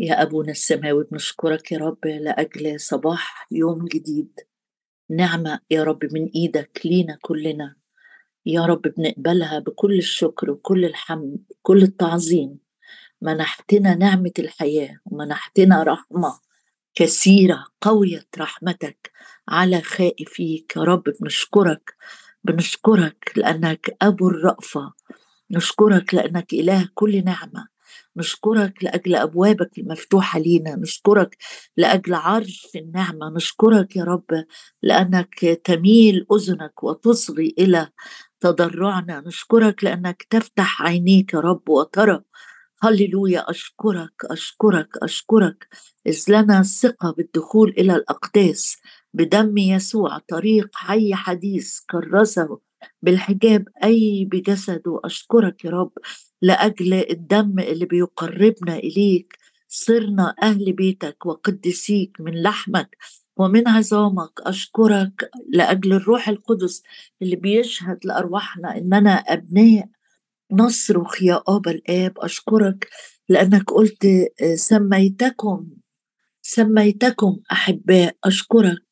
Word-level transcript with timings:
يا 0.00 0.22
أبونا 0.22 0.50
السماوي 0.50 1.04
بنشكرك 1.12 1.72
يا 1.72 1.78
رب 1.78 2.06
لأجل 2.06 2.80
صباح 2.80 3.46
يوم 3.50 3.84
جديد. 3.84 4.40
نعمة 5.10 5.60
يا 5.70 5.82
رب 5.82 6.04
من 6.12 6.26
إيدك 6.34 6.80
لينا 6.84 7.18
كلنا. 7.22 7.76
يا 8.46 8.66
رب 8.66 8.82
بنقبلها 8.82 9.58
بكل 9.58 9.98
الشكر 9.98 10.50
وكل 10.50 10.84
الحمد 10.84 11.38
كل 11.62 11.82
التعظيم. 11.82 12.58
منحتنا 13.22 13.94
نعمة 13.94 14.32
الحياة 14.38 15.00
ومنحتنا 15.04 15.82
رحمة 15.82 16.40
كثيرة 16.94 17.64
قوية 17.80 18.26
رحمتك 18.38 19.10
على 19.48 19.80
خائفيك. 19.80 20.72
يا 20.76 20.82
رب 20.82 21.04
بنشكرك 21.20 21.94
بنشكرك 22.44 23.32
لأنك 23.36 23.96
أبو 24.02 24.28
الرأفة. 24.28 24.92
نشكرك 25.50 26.14
لأنك 26.14 26.52
إله 26.52 26.88
كل 26.94 27.24
نعمة. 27.24 27.77
نشكرك 28.16 28.84
لأجل 28.84 29.14
أبوابك 29.14 29.78
المفتوحة 29.78 30.38
لينا 30.38 30.76
نشكرك 30.76 31.36
لأجل 31.76 32.14
عرش 32.14 32.68
النعمة 32.76 33.30
نشكرك 33.36 33.96
يا 33.96 34.04
رب 34.04 34.44
لأنك 34.82 35.60
تميل 35.64 36.26
أذنك 36.32 36.82
وتصغي 36.82 37.54
إلى 37.58 37.88
تضرعنا 38.40 39.22
نشكرك 39.26 39.84
لأنك 39.84 40.22
تفتح 40.30 40.82
عينيك 40.82 41.34
يا 41.34 41.40
رب 41.40 41.68
وترى. 41.68 42.22
هللويا 42.82 43.50
أشكرك 43.50 44.12
أشكرك 44.24 44.88
أشكرك. 45.02 45.68
إذ 46.06 46.24
لنا 46.28 46.62
ثقة 46.62 47.10
بالدخول 47.12 47.74
إلى 47.78 47.94
الأقداس 47.94 48.76
بدم 49.14 49.58
يسوع 49.58 50.18
طريق 50.18 50.68
حي 50.74 51.14
حديث 51.14 51.80
كرسه 51.90 52.58
بالحجاب 53.02 53.68
أي 53.84 54.28
بجسده 54.32 55.00
أشكرك 55.04 55.64
يا 55.64 55.70
رب 55.70 55.92
لأجل 56.42 56.94
الدم 56.94 57.58
اللي 57.58 57.86
بيقربنا 57.86 58.76
إليك 58.76 59.38
صرنا 59.68 60.34
أهل 60.42 60.72
بيتك 60.72 61.26
وقدسيك 61.26 62.16
من 62.20 62.42
لحمك 62.42 62.96
ومن 63.36 63.68
عظامك. 63.68 64.30
أشكرك 64.40 65.30
لأجل 65.48 65.92
الروح 65.92 66.28
القدس 66.28 66.82
اللي 67.22 67.36
بيشهد 67.36 67.98
لأرواحنا 68.04 68.76
إننا 68.76 69.10
أبناء 69.14 69.88
نصرخ 70.52 71.22
يا 71.22 71.42
أبا 71.48 71.70
الآب. 71.70 72.12
أشكرك 72.18 72.88
لأنك 73.28 73.70
قلت 73.70 74.06
سميتكم 74.54 75.66
سميتكم 76.48 77.36
أحباء 77.52 78.16
أشكرك 78.24 78.82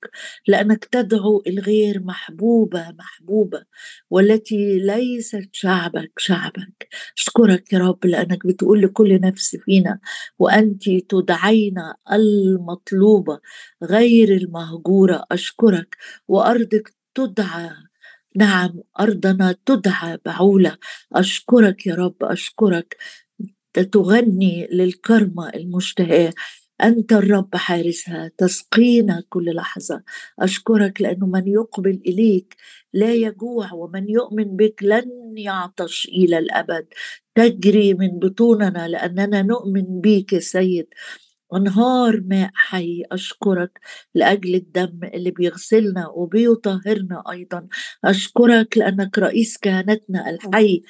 لأنك 0.48 0.84
تدعو 0.84 1.42
الغير 1.46 2.00
محبوبة 2.02 2.90
محبوبة 2.98 3.62
والتي 4.10 4.78
ليست 4.78 5.48
شعبك 5.52 6.12
شعبك. 6.18 6.88
أشكرك 7.18 7.72
يا 7.72 7.78
رب 7.78 8.06
لأنك 8.06 8.46
بتقول 8.46 8.82
لكل 8.82 9.20
نفس 9.20 9.56
فينا 9.56 9.98
وأنت 10.38 10.90
تدعين 10.90 11.74
المطلوبة 12.12 13.40
غير 13.84 14.36
المهجورة. 14.36 15.24
أشكرك 15.32 15.96
وأرضك 16.28 16.94
تدعى 17.14 17.70
نعم 18.36 18.80
أرضنا 19.00 19.54
تدعى 19.66 20.18
بعوله 20.24 20.76
أشكرك 21.12 21.86
يا 21.86 21.94
رب 21.94 22.16
أشكرك. 22.22 22.96
تغني 23.92 24.68
للكرمة 24.72 25.48
المشتهاة. 25.48 26.32
أنت 26.82 27.12
الرب 27.12 27.56
حارسها 27.56 28.30
تسقينا 28.38 29.22
كل 29.28 29.54
لحظة. 29.54 30.02
أشكرك 30.38 31.00
لأنه 31.00 31.26
من 31.26 31.48
يقبل 31.48 32.00
إليك 32.06 32.56
لا 32.92 33.14
يجوع 33.14 33.72
ومن 33.72 34.08
يؤمن 34.10 34.56
بك 34.56 34.82
لن 34.82 35.34
يعطش 35.38 36.08
إلى 36.08 36.38
الأبد. 36.38 36.86
تجري 37.34 37.94
من 37.94 38.18
بطوننا 38.18 38.88
لأننا 38.88 39.42
نؤمن 39.42 40.00
بك 40.00 40.32
يا 40.32 40.38
سيد. 40.40 40.86
أنهار 41.54 42.20
ماء 42.26 42.50
حي 42.54 43.02
أشكرك 43.12 43.80
لأجل 44.14 44.54
الدم 44.54 45.00
اللي 45.14 45.30
بيغسلنا 45.30 46.08
وبيطهرنا 46.08 47.22
أيضا. 47.30 47.66
أشكرك 48.04 48.78
لأنك 48.78 49.18
رئيس 49.18 49.58
كهنتنا 49.58 50.30
الحي 50.30 50.82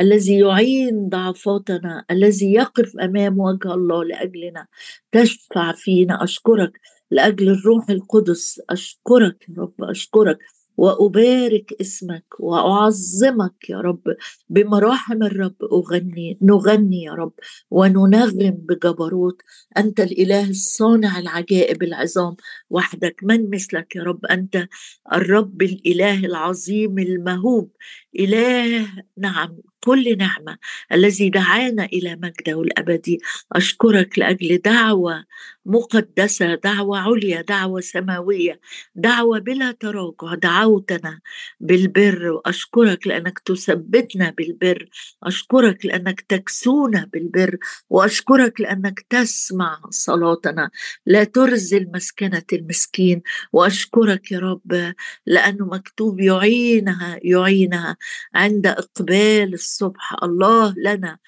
الذي 0.00 0.38
يعين 0.38 1.08
ضعفاتنا 1.08 2.04
الذي 2.10 2.52
يقف 2.54 2.96
أمام 2.96 3.38
وجه 3.40 3.74
الله 3.74 4.04
لأجلنا. 4.04 4.66
تشفع 5.12 5.72
فينا. 5.72 6.24
أشكرك 6.24 6.80
لأجل 7.10 7.48
الروح 7.48 7.90
القدس. 7.90 8.60
أشكرك 8.70 9.46
يا 9.48 9.54
رب. 9.62 9.74
أشكرك. 9.84 10.38
وأبارك 10.76 11.72
اسمك 11.80 12.24
وأعظمك 12.40 13.70
يا 13.70 13.80
رب. 13.80 14.02
بمراحم 14.48 15.22
الرب 15.22 15.56
أغني 15.72 16.38
نغني 16.42 17.02
يا 17.02 17.12
رب 17.12 17.32
وننغم 17.70 18.50
بجبروت. 18.50 19.42
أنت 19.76 20.00
الإله 20.00 20.50
الصانع 20.50 21.18
العجائب 21.18 21.82
العظام. 21.82 22.36
وحدك 22.70 23.20
من 23.22 23.50
مثلك 23.50 23.96
يا 23.96 24.02
رب. 24.02 24.26
أنت 24.26 24.68
الرب 25.12 25.62
الإله 25.62 26.26
العظيم 26.26 26.98
المهوب. 26.98 27.70
إله 28.18 28.86
نعم 29.18 29.58
كل 29.84 30.18
نعمة 30.18 30.58
الذي 30.92 31.30
دعانا 31.30 31.84
إلى 31.84 32.16
مجده 32.16 32.62
الأبدي. 32.62 33.20
أشكرك 33.52 34.18
لأجل 34.18 34.58
دعوة 34.58 35.24
مقدسة 35.66 36.54
دعوة 36.54 36.98
عليا 36.98 37.40
دعوة 37.40 37.80
سماوية 37.80 38.60
دعوة 38.94 39.38
بلا 39.38 39.72
تراجع. 39.72 40.34
دعوتنا 40.34 41.20
بالبر. 41.60 42.30
وأشكرك 42.30 43.06
لأنك 43.06 43.38
تثبتنا 43.38 44.30
بالبر. 44.30 44.88
أشكرك 45.22 45.86
لأنك 45.86 46.20
تكسونا 46.20 47.10
بالبر. 47.12 47.56
وأشكرك 47.90 48.60
لأنك 48.60 49.00
تسمع 49.10 49.80
صلاتنا. 49.90 50.70
لا 51.06 51.24
ترزل 51.24 51.90
مسكنة 51.94 52.42
المسكين. 52.52 53.22
وأشكرك 53.52 54.32
يا 54.32 54.38
رب 54.38 54.94
لأنه 55.26 55.66
مكتوب 55.66 56.20
يعينها 56.20 57.18
يعينها 57.22 57.96
عند 58.34 58.66
إقبال 58.66 59.54
الصبح 59.74 60.14
الله 60.22 60.74
لنا 60.76 61.18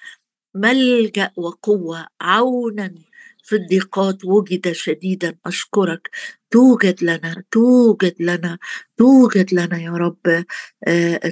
ملجأ 0.55 1.31
وقوة 1.37 2.07
عونا 2.21 2.95
في 3.43 3.55
الضيقات 3.55 4.25
وجد 4.25 4.71
شديدا 4.71 5.35
أشكرك. 5.45 6.09
توجد 6.51 7.03
لنا 7.03 7.43
توجد 7.51 8.15
لنا 8.19 8.57
توجد 8.97 9.53
لنا 9.53 9.77
يا 9.81 9.91
رب. 9.91 10.45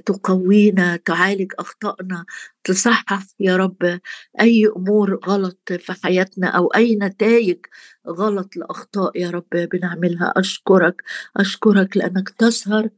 تقوينا 0.05 0.95
تعالج 0.95 1.51
أخطائنا 1.59 2.25
تصحح 2.63 3.23
يا 3.39 3.57
رب 3.57 3.99
أي 4.41 4.67
أمور 4.77 5.19
غلط 5.25 5.73
في 5.73 5.93
حياتنا 6.03 6.47
أو 6.47 6.67
أي 6.67 6.95
نتائج 6.95 7.59
غلط 8.07 8.57
لأخطاء 8.57 9.17
يا 9.21 9.29
رب 9.29 9.49
بنعملها. 9.53 10.33
أشكرك 10.37 11.03
أشكرك 11.37 11.97
لأنك 11.97 12.29
تسهر 12.29 12.89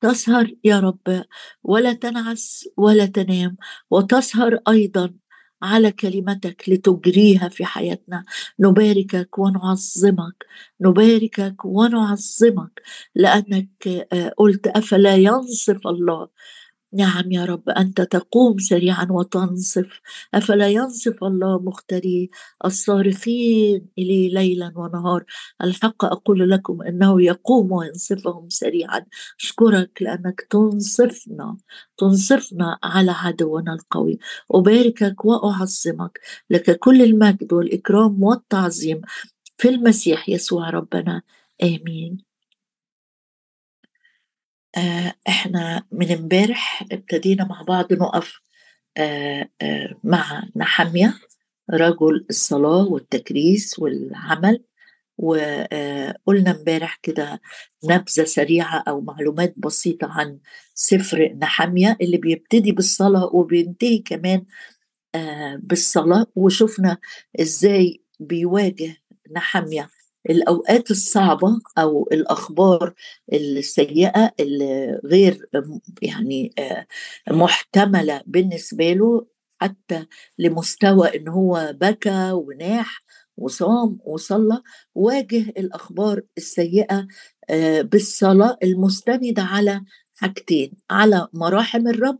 تسهر 0.00 0.50
يا 0.64 0.80
رب 0.80 1.24
ولا 1.64 1.92
تنعس 1.92 2.68
ولا 2.76 3.06
تنام 3.06 3.56
وتسهر 3.90 4.58
أيضا 4.68 5.14
على 5.62 5.92
كلمتك 5.92 6.64
لتجريها 6.68 7.48
في 7.48 7.64
حياتنا. 7.64 8.24
نباركك 8.60 9.38
ونعظمك 9.38 10.46
نباركك 10.80 11.64
ونعظمك 11.64 12.82
لأنك 13.14 13.88
آه، 14.12 14.32
قلت 14.38 14.66
أفلا 14.66 15.14
ينصف 15.14 15.86
الله. 15.86 16.28
نعم 16.96 17.32
يا 17.32 17.44
رب 17.44 17.68
أنت 17.68 18.00
تقوم 18.00 18.58
سريعا 18.58 19.06
وتنصف. 19.10 20.00
أفلا 20.34 20.68
ينصف 20.68 21.24
الله 21.24 21.58
مختاري 21.62 22.30
الصارخين 22.64 23.86
إلي 23.98 24.28
ليلا 24.28 24.72
ونهار؟ 24.76 25.24
الحق 25.64 26.04
أقول 26.04 26.50
لكم 26.50 26.82
أنه 26.82 27.22
يقوم 27.22 27.72
وينصفهم 27.72 28.48
سريعا. 28.48 29.06
أشكرك 29.40 30.02
لأنك 30.02 30.40
تنصفنا 30.50 31.56
تنصفنا 31.98 32.78
على 32.84 33.10
عدونا 33.10 33.72
القوي. 33.74 34.18
أباركك 34.52 35.24
وأعظمك 35.24 36.20
لك 36.50 36.78
كل 36.78 37.02
المجد 37.02 37.52
والإكرام 37.52 38.22
والتعظيم 38.22 39.00
في 39.58 39.68
المسيح 39.68 40.28
يسوع 40.28 40.70
ربنا. 40.70 41.22
آمين. 41.62 42.25
إحنا 45.28 45.82
من 45.92 46.12
امبارح 46.12 46.84
ابتدينا 46.92 47.44
مع 47.44 47.62
بعض 47.62 47.92
نقف 47.92 48.40
آه، 48.96 49.48
آه، 49.62 49.94
مع 50.04 50.42
نحمية 50.56 51.14
رجل 51.70 52.26
الصلاة 52.30 52.84
والتكريس 52.88 53.78
والعمل 53.78 54.64
وقلنا 55.18 56.50
امبارح 56.50 56.98
كده 57.02 57.40
نبذة 57.84 58.24
سريعة 58.24 58.84
أو 58.88 59.00
معلومات 59.00 59.54
بسيطة 59.56 60.08
عن 60.10 60.38
سفر 60.74 61.32
نحمية 61.42 61.96
اللي 62.00 62.16
بيبتدي 62.16 62.72
بالصلاة 62.72 63.24
وبينتهي 63.34 63.98
كمان 63.98 64.44
بالصلاة 65.58 66.26
وشفنا 66.34 66.98
إزاي 67.40 68.02
بيواجه 68.20 68.96
نحمية 69.32 69.88
الأوقات 70.30 70.90
الصعبة 70.90 71.60
أو 71.78 72.08
الأخبار 72.12 72.94
السيئة 73.32 74.32
اللي 74.40 75.00
غير 75.04 75.48
يعني 76.02 76.52
آه، 76.58 76.86
محتملة 77.30 78.22
بالنسبة 78.26 78.92
له 78.92 79.26
حتى 79.60 80.06
لمستوى 80.38 81.16
إن 81.16 81.28
هو 81.28 81.74
بكى 81.80 82.30
وناح 82.32 83.02
وصام 83.36 83.98
وصلى 84.04 84.62
واجه 84.94 85.40
الأخبار 85.40 86.22
السيئة 86.38 87.06
آه، 87.50 87.82
بالصلاة 87.82 88.58
المستندة 88.62 89.42
على 89.42 89.80
حاجتين 90.14 90.72
على 90.90 91.28
مراحم 91.32 91.88
الرب 91.88 92.18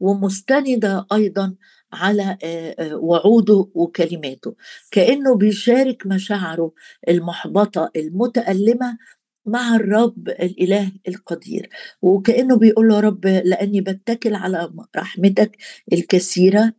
ومستندة 0.00 1.06
أيضا 1.12 1.54
على 1.92 2.38
آه، 2.44 2.74
آه، 2.78 2.96
وعوده 2.96 3.68
وكلماته. 3.74 4.54
كأنه 4.90 5.36
بيشارك 5.36 6.06
مشاعره 6.06 6.72
المحبطة 7.08 7.90
المتألمة 7.96 8.98
مع 9.46 9.76
الرب 9.76 10.28
الإله 10.28 10.92
القدير. 11.08 11.68
وكأنه 12.02 12.56
بيقول 12.56 12.88
له 12.88 12.94
يا 12.96 13.00
رب 13.00 13.26
لأني 13.26 13.80
بتكل 13.80 14.34
على 14.34 14.70
رحمتك 14.96 15.56
الكثيرة 15.92 16.72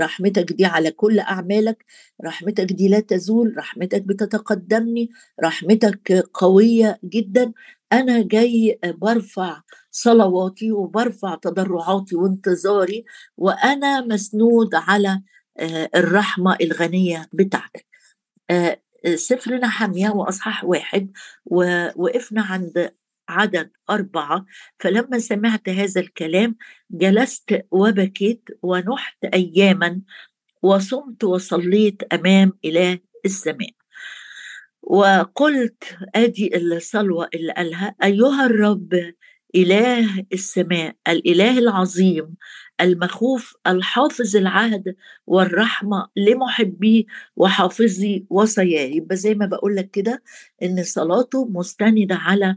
رحمتك 0.00 0.52
دي 0.52 0.64
على 0.64 0.90
كل 0.90 1.18
أعمالك 1.20 1.84
رحمتك 2.24 2.64
دي 2.72 2.88
لا 2.88 3.00
تزول 3.00 3.54
رحمتك 3.58 4.02
بتتقدمني 4.02 5.10
رحمتك 5.44 6.12
قوية 6.34 6.98
جدا. 7.04 7.52
أنا 7.92 8.22
جاي 8.22 8.78
برفع 8.84 9.62
صلواتي 9.90 10.72
وبرفع 10.72 11.34
تضرعاتي 11.34 12.16
وانتظاري 12.16 13.04
وأنا 13.36 14.00
مسنود 14.00 14.74
على 14.74 15.22
آه، 15.58 15.90
الرحمة 15.94 16.56
الغنية 16.60 17.28
بتاعتك. 17.32 17.86
آه، 18.50 18.80
سفر 19.14 19.54
نحمية 19.56 20.10
وأصحاح 20.10 20.64
واحد 20.64 21.12
ووقفنا 21.44 22.42
عند 22.42 22.94
عدد 23.28 23.70
أربعة. 23.90 24.46
فلما 24.78 25.18
سمعت 25.18 25.68
هذا 25.68 26.00
الكلام 26.00 26.56
جلست 26.90 27.66
وبكيت 27.70 28.48
ونحت 28.62 29.24
أياما 29.24 30.00
وصمت 30.62 31.24
وصليت 31.24 32.02
أمام 32.12 32.52
إله 32.64 32.98
السماء. 33.24 33.79
وقلت 34.82 35.84
أدي 36.14 36.56
الصلوة 36.56 37.28
اللي 37.34 37.52
قالها 37.52 37.94
أيها 38.02 38.46
الرب 38.46 39.12
إله 39.54 40.24
السماء 40.32 40.94
الإله 41.08 41.58
العظيم 41.58 42.34
المخوف 42.80 43.56
الحافظ 43.66 44.36
العهد 44.36 44.96
والرحمة 45.26 46.08
لمحبيه 46.16 47.04
وحافظي 47.36 48.26
وصاياه 48.30 48.86
يبقى 48.94 49.16
زي 49.16 49.34
ما 49.34 49.46
بقول 49.46 49.76
لك 49.76 49.90
كده 49.90 50.22
إن 50.62 50.82
صلاته 50.84 51.48
مستندة 51.48 52.14
على 52.14 52.56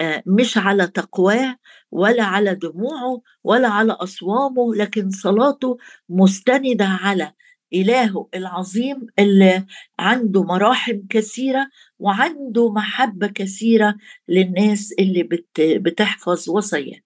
آه، 0.00 0.22
مش 0.26 0.58
على 0.58 0.86
تقواه 0.86 1.56
ولا 1.90 2.22
على 2.24 2.54
دموعه 2.54 3.22
ولا 3.44 3.68
على 3.68 3.92
أصوامه 3.92 4.74
لكن 4.74 5.10
صلاته 5.10 5.78
مستندة 6.08 6.84
على 6.84 7.32
إلهه 7.74 8.28
العظيم 8.34 9.06
اللي 9.18 9.66
عنده 9.98 10.42
مراحم 10.42 11.00
كثيرة 11.10 11.68
وعنده 11.98 12.72
محبة 12.72 13.26
كثيرة 13.26 13.94
للناس 14.28 14.92
اللي 14.98 15.22
بت 15.22 15.60
بتحفظ 15.60 16.50
وصاياه. 16.50 17.00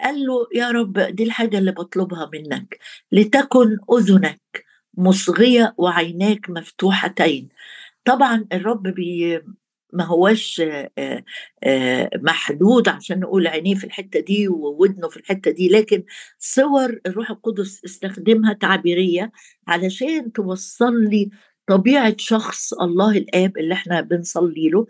قال 0.00 0.26
له 0.26 0.46
يا 0.54 0.70
رب 0.70 0.98
دي 0.98 1.22
الحاجة 1.24 1.58
اللي 1.58 1.72
بطلبها 1.72 2.30
منك. 2.32 2.78
لتكن 3.12 3.78
أذنك 3.98 4.64
مصغية 4.94 5.74
وعيناك 5.78 6.50
مفتوحتين. 6.50 7.48
طبعا 8.04 8.46
الرب 8.52 8.82
بي 8.88 9.40
ما 9.92 10.04
هوش 10.04 10.62
محدود 12.16 12.88
عشان 12.88 13.20
نقول 13.20 13.46
عينيه 13.46 13.74
في 13.74 13.84
الحتة 13.84 14.20
دي 14.20 14.48
وودنه 14.48 15.08
في 15.08 15.16
الحتة 15.16 15.50
دي 15.50 15.68
لكن 15.68 16.02
صور 16.38 17.00
الروح 17.06 17.30
القدس 17.30 17.84
استخدمها 17.84 18.52
تعبيرية 18.52 19.32
علشان 19.68 20.32
توصل 20.32 21.04
لي 21.04 21.30
طبيعة 21.66 22.14
شخص 22.18 22.72
الله 22.72 23.10
الآب 23.18 23.58
اللي 23.58 23.74
إحنا 23.74 24.00
بنصلي 24.00 24.68
له. 24.68 24.86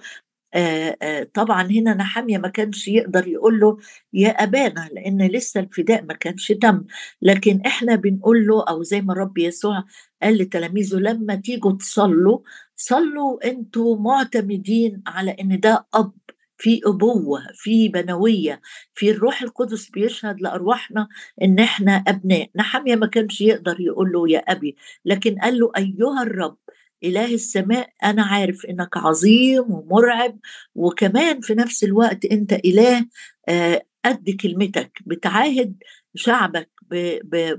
آآ 0.54 1.24
طبعا 1.34 1.62
هنا 1.62 1.94
نحامية 1.94 2.38
ما 2.38 2.48
كانش 2.48 2.88
يقدر 2.88 3.28
يقول 3.28 3.60
له 3.60 3.78
يا 4.12 4.28
أبانا 4.28 4.88
لأن 4.92 5.22
لسه 5.26 5.60
الفداء 5.60 6.04
ما 6.04 6.14
كانش 6.14 6.52
تم. 6.52 6.84
لكن 7.22 7.60
إحنا 7.66 7.94
بنقول 7.94 8.46
له 8.46 8.64
أو 8.68 8.82
زي 8.82 9.00
ما 9.00 9.12
الرب 9.12 9.38
يسوع 9.38 9.84
قال 10.22 10.38
لتلاميذه 10.38 10.96
لما 10.96 11.34
تيجوا 11.34 11.72
تصلوا 11.72 12.38
صلوا 12.84 13.48
أنتوا 13.50 13.96
معتمدين 13.96 15.02
على 15.06 15.30
إن 15.40 15.60
ده 15.60 15.86
أب 15.94 16.12
في 16.58 16.80
أبوة 16.86 17.40
في 17.54 17.88
بنوية 17.88 18.60
في 18.94 19.10
الروح 19.10 19.42
القدس 19.42 19.90
بيشهد 19.90 20.40
لأرواحنا 20.40 21.08
إن 21.42 21.58
إحنا 21.58 21.92
أبناء. 22.08 22.50
نحمية 22.56 22.96
ما 22.96 23.06
كانش 23.06 23.40
يقدر 23.40 23.80
يقول 23.80 24.12
له 24.12 24.28
يا 24.30 24.38
أبي 24.38 24.76
لكن 25.04 25.34
قال 25.38 25.58
له 25.58 25.72
أيها 25.76 26.22
الرب 26.22 26.56
إله 27.04 27.34
السماء 27.34 27.88
أنا 28.04 28.22
عارف 28.24 28.66
إنك 28.66 28.96
عظيم 28.96 29.64
ومرعب 29.70 30.38
وكمان 30.74 31.40
في 31.40 31.54
نفس 31.54 31.84
الوقت 31.84 32.24
أنت 32.24 32.52
إله 32.52 33.06
آه، 33.48 33.82
قد 34.04 34.30
كلمتك 34.30 34.98
بتعاهد 35.06 35.76
شعبك 36.14 36.70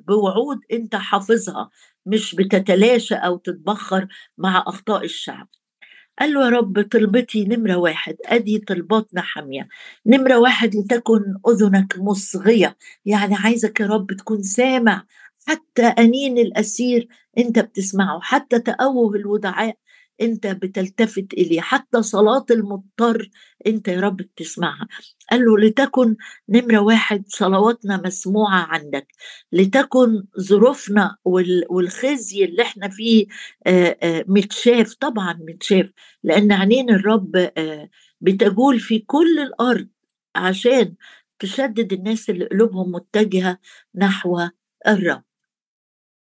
بوعود 0.08 0.60
أنت 0.72 0.96
حافظها 0.96 1.70
مش 2.06 2.36
بتتلاشى 2.36 3.16
أو 3.16 3.38
تتبخر 3.38 4.08
مع 4.38 4.64
أخطاء 4.68 5.04
الشعب. 5.06 5.48
قال 6.20 6.34
له 6.34 6.46
يا 6.46 6.50
رب 6.50 6.82
طلبتي 6.92 7.46
نمرة 7.46 7.76
واحد 7.76 8.16
أدي 8.26 8.60
طلباتنا 8.60 9.22
حامية. 9.22 9.68
نمرة 10.06 10.38
واحد 10.40 10.76
لتكن 10.76 11.22
أذنك 11.50 12.00
مصغية. 12.00 12.78
يعني 13.06 13.36
عايزك 13.36 13.80
يا 13.80 13.86
رب 13.88 14.14
تكون 14.14 14.44
سامع 14.44 15.06
حتى 15.48 15.84
أنين 15.84 16.38
الأسير 16.38 17.08
أنت 17.38 17.60
بتسمعه 17.60 18.20
حتى 18.22 18.60
تأوه 18.60 19.16
الودعاء 19.16 19.78
أنت 20.21 20.48
بتلتفت 20.48 21.33
إليه 21.33 21.62
حتى 21.62 22.01
صلاة 22.04 22.45
المضطر 22.51 23.30
أنت 23.68 23.88
يا 23.88 24.00
رب 24.00 24.18
بتسمعها. 24.18 24.88
قال 25.31 25.45
له 25.45 25.57
لتكن 25.60 26.15
نمرة 26.50 26.80
واحد 26.80 27.24
صلواتنا 27.27 28.01
مسموعة 28.06 28.56
عندك 28.69 29.07
لتكن 29.51 30.24
ظروفنا 30.39 31.18
والخزي 31.69 32.45
اللي 32.45 32.62
إحنا 32.63 32.89
فيه 32.89 33.25
متشاف 34.27 34.94
طبعا 34.94 35.33
متشاف 35.50 35.92
لأن 36.24 36.51
عينين 36.51 36.89
الرب 36.89 37.50
بتجول 38.21 38.80
في 38.80 39.00
كل 39.00 39.39
الأرض 39.39 39.88
عشان 40.36 40.95
تشدد 41.39 41.94
الناس 41.94 42.30
اللي 42.30 42.45
قلوبهم 42.45 42.92
متجهة 42.92 43.60
نحو 43.95 44.39
الرب. 44.88 45.24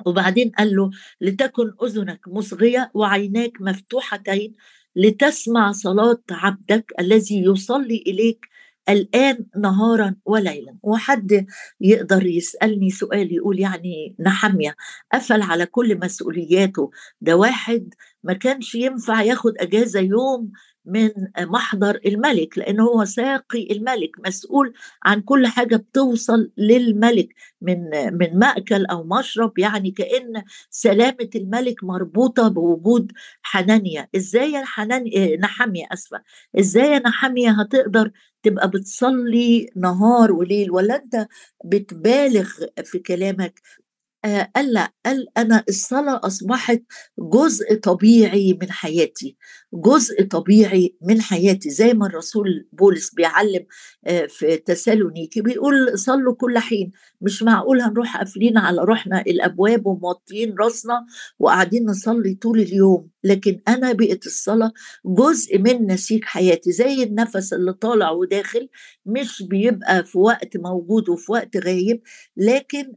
وبعدين 0.07 0.51
قال 0.59 0.77
له 0.77 0.91
لتكن 1.21 1.73
أذنك 1.83 2.21
مصغية 2.29 2.91
وعيناك 2.95 3.53
مفتوحتين 3.61 4.55
لتسمع 4.97 5.73
صلاة 5.73 6.23
عبدك 6.31 6.93
الذي 7.01 7.45
يصلي 7.45 8.05
إليك 8.07 8.49
الآن 8.89 9.47
نهارا 9.57 10.17
وليلا. 10.25 10.77
وحد 10.83 11.47
يقدر 11.81 12.27
يسألني 12.27 12.91
سؤال 12.91 13.33
يقول 13.35 13.61
يعني 13.61 14.17
نحمية 14.21 14.77
قفل 15.15 15.43
على 15.43 15.67
كل 15.67 15.99
مسؤولياته. 15.99 16.91
ده 17.21 17.37
واحد 17.37 17.95
ما 18.25 18.33
كانش 18.33 18.75
ينفع 18.75 19.23
ياخد 19.23 19.53
أجازة 19.59 20.01
يوم 20.01 20.53
من 20.85 21.11
محضر 21.41 22.01
الملك 22.07 22.59
لأنه 22.59 22.85
هو 22.85 23.05
ساقي 23.05 23.67
الملك 23.71 24.11
مسؤول 24.27 24.73
عن 25.05 25.21
كل 25.21 25.47
حاجة 25.47 25.77
بتوصل 25.77 26.51
للملك 26.57 27.29
من 27.63 27.81
من 28.19 28.39
مأكل 28.39 28.87
أو 28.87 29.05
مشرب 29.05 29.59
يعني 29.59 29.91
كأن 29.91 30.43
سلامة 30.71 31.31
الملك 31.37 31.85
مربوطة 31.85 32.49
بوجود 32.49 33.13
حنانيا 33.43 34.09
إزاي 34.17 34.53
يا 34.53 34.65
حنان 34.65 35.05
نحمية 35.41 35.85
أسفة. 35.93 36.23
إزاي 36.59 36.99
نحمية 36.99 37.51
هتقدر 37.61 38.11
تبقى 38.43 38.71
بتصلي 38.71 39.69
نهار 39.77 40.33
وليل 40.33 40.71
ولا 40.71 40.97
أنت 40.97 41.27
بتبالغ 41.65 42.49
في 42.85 42.99
كلامك؟ 42.99 43.61
آه، 43.61 43.90
قال 44.25 44.73
لأ 44.73 44.93
قال 45.07 45.27
أنا 45.39 45.65
الصلاة 45.69 46.21
أصبحت 46.25 46.83
جزء 47.19 47.75
طبيعي 47.75 48.59
من 48.63 48.71
حياتي 48.71 49.37
جزء 49.75 50.25
طبيعي 50.25 50.97
من 51.03 51.21
حياتي 51.23 51.71
زي 51.71 51.95
ما 51.95 52.07
الرسول 52.07 52.69
بولس 52.73 53.15
بيعلم 53.15 53.67
آه، 54.07 54.27
في 54.27 54.57
تسالونيكي 54.57 55.41
بيقول 55.41 55.99
صلوا 55.99 56.35
كل 56.35 56.59
حين 56.59 56.91
مش 57.21 57.43
معقول 57.43 57.81
هنروح 57.81 58.17
قافلين 58.17 58.59
على 58.59 58.83
روحنا 58.85 59.21
الأبواب 59.21 59.87
وموطيين 59.87 60.55
راسنا 60.61 61.07
وقاعدين 61.39 61.85
نصلي 61.87 62.35
طول 62.35 62.61
اليوم. 62.61 63.09
لكن 63.25 63.61
أنا 63.69 63.93
بقت 63.93 64.27
الصلاة 64.27 64.73
جزء 65.07 65.59
من 65.59 65.87
نسيج 65.87 66.25
حياتي 66.25 66.73
زي 66.73 67.03
النفس 67.03 67.53
اللي 67.53 67.73
طالع 67.73 68.11
وداخل 68.11 68.69
مش 69.07 69.43
بيبقى 69.43 70.05
في 70.05 70.19
وقت 70.19 70.57
موجود 70.57 71.09
وفي 71.09 71.33
وقت 71.33 71.57
غايب 71.57 72.03
لكن 72.37 72.93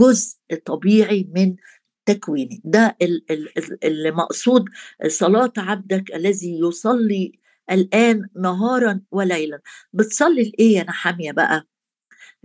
جزء 0.00 0.36
طبيعي 0.66 1.28
من 1.34 1.56
تكويني. 2.06 2.60
ده 2.64 2.96
اللي 3.84 4.10
مقصود 4.10 4.64
صلاة 5.06 5.52
عبدك 5.56 6.14
الذي 6.14 6.58
يصلي 6.60 7.32
الآن 7.70 8.28
نهارا 8.36 9.00
وليلا. 9.10 9.60
بتصلي 9.92 10.42
لإيه 10.42 10.76
يا 10.78 10.82
نحامية 10.84 11.32
بقى؟ 11.32 11.66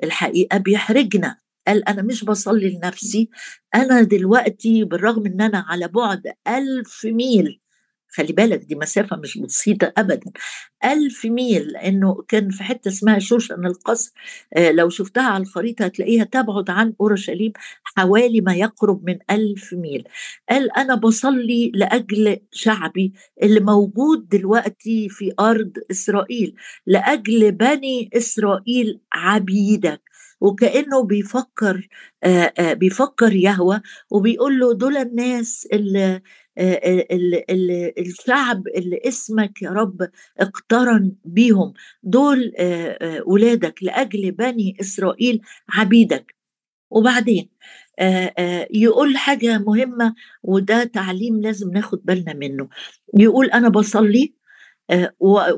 الحقيقة 0.03 0.57
بيحرجنا. 0.57 1.37
قال 1.67 1.89
أنا 1.89 2.01
مش 2.01 2.23
بصلي 2.25 2.69
لنفسي 2.69 3.29
أنا 3.75 4.01
دلوقتي 4.01 4.83
بالرغم 4.83 5.25
إن 5.25 5.41
أنا 5.41 5.65
على 5.67 5.87
بعد 5.87 6.21
ألف 6.47 7.05
ميل 7.05 7.59
خلي 8.09 8.33
بالك 8.33 8.59
دي 8.59 8.75
مسافة 8.75 9.17
مش 9.17 9.37
بسيطة 9.37 9.93
أبدا 9.97 10.31
ألف 10.85 11.25
ميل 11.25 11.67
لأنه 11.67 12.23
كان 12.27 12.49
في 12.49 12.63
حتة 12.63 12.89
اسمها 12.89 13.19
شوشن 13.19 13.65
القصر 13.65 14.11
آه 14.57 14.71
لو 14.71 14.89
شفتها 14.89 15.23
على 15.23 15.41
الخريطة 15.43 15.85
هتلاقيها 15.85 16.23
تبعد 16.23 16.69
عن 16.69 16.93
أورشليم 17.01 17.51
حوالي 17.83 18.41
ما 18.41 18.55
يقرب 18.55 19.05
من 19.09 19.17
ألف 19.31 19.73
ميل. 19.73 20.03
قال 20.49 20.71
أنا 20.77 20.95
بصلي 20.95 21.71
لأجل 21.75 22.37
شعبي 22.51 23.13
اللي 23.43 23.59
موجود 23.59 24.29
دلوقتي 24.29 25.09
في 25.09 25.33
أرض 25.39 25.71
إسرائيل 25.91 26.55
لأجل 26.87 27.51
بني 27.51 28.09
إسرائيل 28.17 28.99
عبيدك. 29.13 30.01
وكأنه 30.41 31.03
بيفكر 31.03 31.87
بيفكر 32.59 33.33
يهوى 33.33 33.81
وبيقول 34.11 34.59
له 34.59 34.73
دول 34.73 34.97
الناس 34.97 35.67
اللي 35.73 36.21
الشعب 37.99 38.67
اللي 38.67 39.01
اسمك 39.07 39.61
يا 39.61 39.69
رب 39.69 40.09
اقترن 40.39 41.15
بيهم. 41.25 41.73
دول 42.03 42.53
ولادك 43.25 43.83
لأجل 43.83 44.31
بني 44.31 44.77
إسرائيل 44.81 45.41
عبيدك. 45.69 46.35
وبعدين 46.91 47.49
يقول 48.71 49.17
حاجة 49.17 49.57
مهمة 49.57 50.15
وده 50.43 50.83
تعليم 50.83 51.41
لازم 51.41 51.71
ناخد 51.71 52.01
بالنا 52.05 52.33
منه. 52.33 52.69
يقول 53.19 53.45
أنا 53.51 53.69
بصلي 53.69 54.33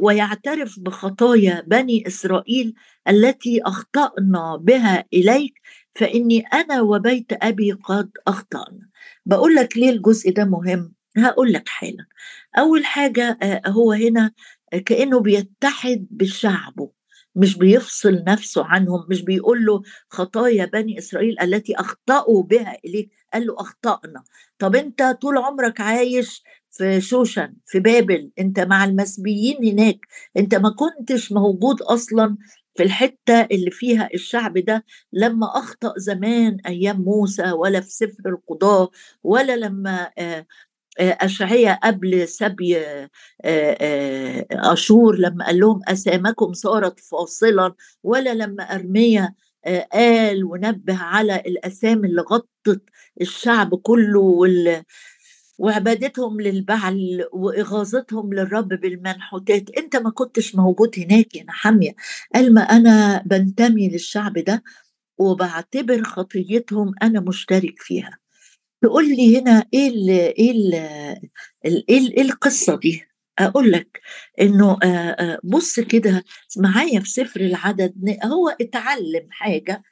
ويعترف 0.02 0.80
بخطايا 0.80 1.64
بني 1.68 2.08
إسرائيل 2.08 2.74
التي 3.10 3.62
أخطأنا 3.62 4.56
بها 4.56 5.06
إليك 5.14 5.62
فإني 5.96 6.40
أنا 6.54 6.82
وبيت 6.82 7.28
أبي 7.32 7.72
قد 7.72 8.12
أخطأنا. 8.28 8.90
بقول 9.26 9.56
لك 9.56 9.78
ليه 9.78 9.90
الجزء 9.90 10.32
ده 10.32 10.46
مهم؟ 10.46 10.94
هقول 11.18 11.54
لك 11.54 11.68
حالا. 11.70 12.06
أول 12.58 12.86
حاجة 12.86 13.38
هو 13.68 13.92
هنا 13.92 14.32
كأنه 14.86 15.20
بيتحد 15.20 16.08
بشعبه 16.12 16.92
مش 17.36 17.58
بيفصل 17.58 18.24
نفسه 18.28 18.66
عنهم 18.66 19.06
مش 19.10 19.22
بيقول 19.22 19.66
له 19.66 19.82
خطايا 20.10 20.66
بني 20.66 20.98
إسرائيل 20.98 21.40
التي 21.42 21.76
أخطأوا 21.76 22.44
بها 22.44 22.78
إليك 22.86 23.12
قال 23.34 23.48
له 23.48 23.56
أخطأنا. 23.60 24.24
طب 24.60 24.76
أنت 24.76 25.18
طول 25.22 25.38
عمرك 25.38 25.82
عايش 25.82 26.44
في 26.72 27.02
شوشن 27.02 27.54
في 27.66 27.80
بابل 27.80 28.32
انت 28.40 28.60
مع 28.60 28.84
المسبيين 28.86 29.66
هناك. 29.66 30.00
انت 30.38 30.56
ما 30.56 30.70
كنتش 30.70 31.32
موجود 31.32 31.82
أصلا 31.82 32.38
في 32.76 32.84
الحتة 32.84 33.42
اللي 33.52 33.72
فيها 33.72 34.10
الشعب 34.14 34.58
ده 34.58 34.86
لما 35.14 35.48
أخطأ 35.58 35.94
زمان 35.98 36.58
أيام 36.68 37.02
موسى 37.02 37.52
ولا 37.52 37.82
في 37.82 37.90
سفر 37.92 38.30
القضاه 38.30 38.90
ولا 39.24 39.56
لما 39.58 40.10
أشعية 41.00 41.80
قبل 41.84 42.28
سبي 42.28 42.78
أشور 44.52 45.16
لما 45.20 45.46
قال 45.46 45.60
لهم 45.60 45.82
أسامكم 45.88 46.54
صارت 46.54 47.00
فاصلا 47.00 47.74
ولا 48.04 48.34
لما 48.34 48.64
أرميا 48.64 49.34
قال 49.94 50.44
ونبه 50.44 50.98
على 50.98 51.36
الأسامي 51.36 52.08
اللي 52.08 52.22
غطت 52.22 52.84
الشعب 53.22 53.76
كله 53.76 54.20
وال 54.20 54.84
وعبادتهم 55.60 56.42
للبعل 56.42 57.26
وإغاظتهم 57.32 58.34
للرب 58.34 58.68
بالمنحوتات. 58.68 59.70
أنت 59.78 59.96
ما 59.96 60.10
كنتش 60.10 60.56
موجود 60.56 60.96
هناك 61.00 61.36
يا 61.36 61.44
نحمية 61.44 61.92
قال 62.36 62.54
ما 62.54 62.62
أنا 62.62 63.24
بنتمي 63.26 63.90
للشعب 63.90 64.34
ده 64.38 64.64
وبعتبر 65.18 66.04
خطيتهم 66.04 66.94
أنا 67.02 67.20
مشترك 67.20 67.82
فيها. 67.82 68.18
تقول 68.82 69.10
لي 69.10 69.40
هنا 69.40 69.66
إيه 69.74 69.90
ال 69.90 70.10
إيه 70.10 70.52
ال 70.52 70.74
إيه, 71.66 71.84
إيه 72.18 72.22
القصة 72.22 72.76
دي؟ 72.78 73.04
أقول 73.40 73.72
لك 73.72 74.02
إنه 74.42 74.78
بص 75.44 75.80
كده 75.80 76.24
معايا 76.58 77.00
في 77.00 77.10
سفر 77.10 77.42
العدد 77.42 78.18
هو 78.26 78.50
اتعلم 78.62 79.28
حاجة 79.30 79.84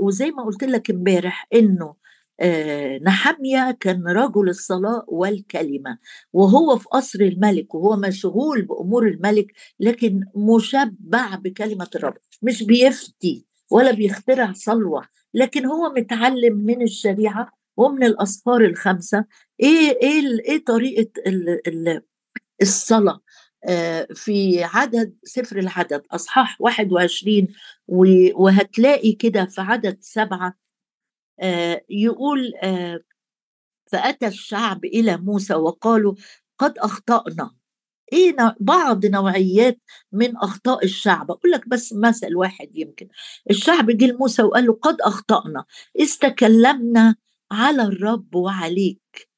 وزي 0.00 0.30
ما 0.30 0.44
قلت 0.44 0.64
لك 0.64 0.90
امبارح 0.90 1.48
إنه 1.54 1.94
نحمية 3.02 3.76
كان 3.80 4.08
رجل 4.08 4.48
الصلاة 4.48 5.04
والكلمة 5.08 5.98
وهو 6.32 6.76
في 6.78 6.84
قصر 6.88 7.20
الملك 7.20 7.74
وهو 7.74 7.96
مشغول 7.96 8.62
بأمور 8.62 9.08
الملك 9.08 9.52
لكن 9.80 10.20
مشبع 10.36 11.34
بكلمة 11.34 11.88
الرب 11.94 12.14
مش 12.42 12.62
بيفتي 12.62 13.46
ولا 13.70 13.90
بيخترع 13.90 14.52
صلوة 14.52 15.08
لكن 15.34 15.66
هو 15.66 15.92
متعلم 15.96 16.56
من 16.56 16.82
الشريعة 16.82 17.52
ومن 17.76 18.04
الأصفار 18.04 18.64
الخمسة. 18.64 19.24
إيه 19.60 19.98
إيه 20.02 20.40
إيه 20.48 20.64
طريقة 20.64 21.10
الصلاة؟ 22.62 23.20
في 24.14 24.64
عدد 24.64 25.14
سفر 25.24 25.58
العدد 25.58 26.02
أصحاح 26.10 26.60
21 26.60 27.46
وهتلاقي 28.34 29.12
كده 29.12 29.44
في 29.44 29.60
عدد 29.60 29.98
سبعة 30.00 30.54
يقول 31.90 32.52
فأتى 33.86 34.26
الشعب 34.26 34.84
إلى 34.84 35.16
موسى 35.16 35.54
وقالوا 35.54 36.14
قد 36.58 36.78
أخطأنا. 36.78 37.54
إيه 38.12 38.36
بعض 38.60 39.06
نوعيات 39.06 39.80
من 40.12 40.36
أخطاء 40.36 40.84
الشعب. 40.84 41.30
أقول 41.30 41.52
لك 41.52 41.68
بس 41.68 41.92
مثل 41.92 42.36
واحد 42.36 42.76
يمكن. 42.76 43.08
الشعب 43.50 43.90
جه 43.90 44.06
لموسى 44.06 44.42
وقال 44.42 44.66
له 44.66 44.72
قد 44.72 45.00
أخطأنا. 45.00 45.64
استكلمنا 46.00 47.16
على 47.50 47.82
الرب 47.82 48.34
وعليك. 48.34 49.28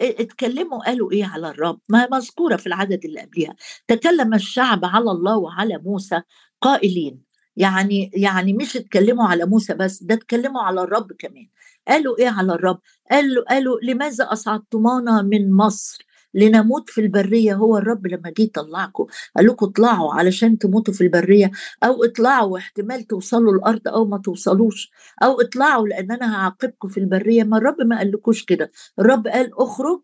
اتكلموا 0.00 0.84
قالوا 0.84 1.12
إيه 1.12 1.24
على 1.24 1.48
الرب؟ 1.48 1.80
ما 1.88 2.08
مذكورة 2.12 2.56
في 2.56 2.66
العدد 2.66 3.04
اللي 3.04 3.20
قبلها 3.20 3.56
تكلم 3.88 4.34
الشعب 4.34 4.84
على 4.84 5.10
الله 5.10 5.36
وعلى 5.38 5.78
موسى 5.78 6.22
قائلين. 6.60 7.23
يعني 7.56 8.10
يعني 8.14 8.52
مش 8.52 8.76
اتكلموا 8.76 9.26
على 9.28 9.46
موسى 9.46 9.74
بس 9.74 10.02
ده 10.02 10.14
اتكلموا 10.14 10.62
على 10.62 10.82
الرب 10.82 11.12
كمان. 11.18 11.46
قالوا 11.88 12.18
إيه 12.18 12.28
على 12.28 12.52
الرب؟ 12.54 12.78
قالوا 13.10 13.44
قالوا 13.50 13.78
لماذا 13.82 14.24
اصعدتمانا 14.32 15.22
من 15.22 15.52
مصر 15.52 16.06
لنموت 16.34 16.90
في 16.90 17.00
البرية؟ 17.00 17.54
هو 17.54 17.78
الرب 17.78 18.06
لما 18.06 18.30
جه 18.38 18.42
يطلعكم 18.42 19.06
قال 19.36 19.46
لكم 19.46 19.66
اطلعوا 19.66 20.14
علشان 20.14 20.58
تموتوا 20.58 20.94
في 20.94 21.00
البرية 21.00 21.50
أو 21.84 22.04
اطلعوا 22.04 22.52
واحتمال 22.52 23.02
توصلوا 23.06 23.52
الأرض 23.54 23.88
أو 23.88 24.04
ما 24.04 24.18
توصلوش 24.18 24.90
أو 25.22 25.40
اطلعوا 25.40 25.88
لأن 25.88 26.12
أنا 26.12 26.36
هعاقبكم 26.36 26.88
في 26.88 27.00
البرية. 27.00 27.44
ما 27.44 27.58
الرب 27.58 27.80
ما 27.82 27.98
قالكوش 27.98 28.44
كده. 28.44 28.70
الرب 28.98 29.26
قال 29.28 29.50
اخرج 29.58 30.00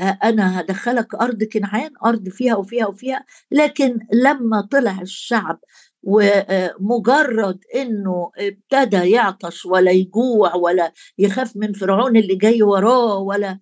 أنا 0.00 0.60
هدخلك 0.60 1.14
أرض 1.14 1.42
كنعان 1.44 1.90
أرض 2.04 2.28
فيها 2.28 2.56
وفيها 2.56 2.86
وفيها. 2.86 3.24
لكن 3.50 3.98
لما 4.12 4.60
طلع 4.70 5.00
الشعب 5.00 5.60
ومجرد 6.02 7.58
إنه 7.74 8.30
ابتدى 8.38 9.10
يعطش 9.10 9.66
ولا 9.66 9.90
يجوع 9.90 10.54
ولا 10.54 10.92
يخاف 11.18 11.56
من 11.56 11.72
فرعون 11.72 12.16
اللي 12.16 12.34
جاي 12.34 12.62
وراه 12.62 13.18
ولا 13.18 13.58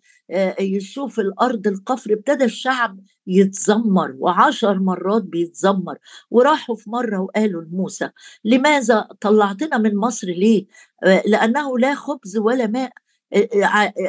يشوف 0.61 1.21
الأرض 1.21 1.67
القفر 1.67 2.13
ابتدى 2.13 2.45
الشعب 2.45 3.01
يتذمر 3.27 4.15
وعشر 4.19 4.79
مرات 4.79 5.23
بيتذمر. 5.23 5.99
وراحوا 6.31 6.77
في 6.77 6.91
مرة 6.91 7.21
وقالوا 7.21 7.63
لموسى 7.63 8.11
لماذا 8.45 9.09
طلعتنا 9.21 9.79
من 9.79 9.97
مصر 9.97 10.27
ليه؟ 10.27 10.67
لأنه 11.27 11.79
لا 11.79 11.95
خبز 11.95 12.37
ولا 12.37 12.67
ماء. 12.67 12.93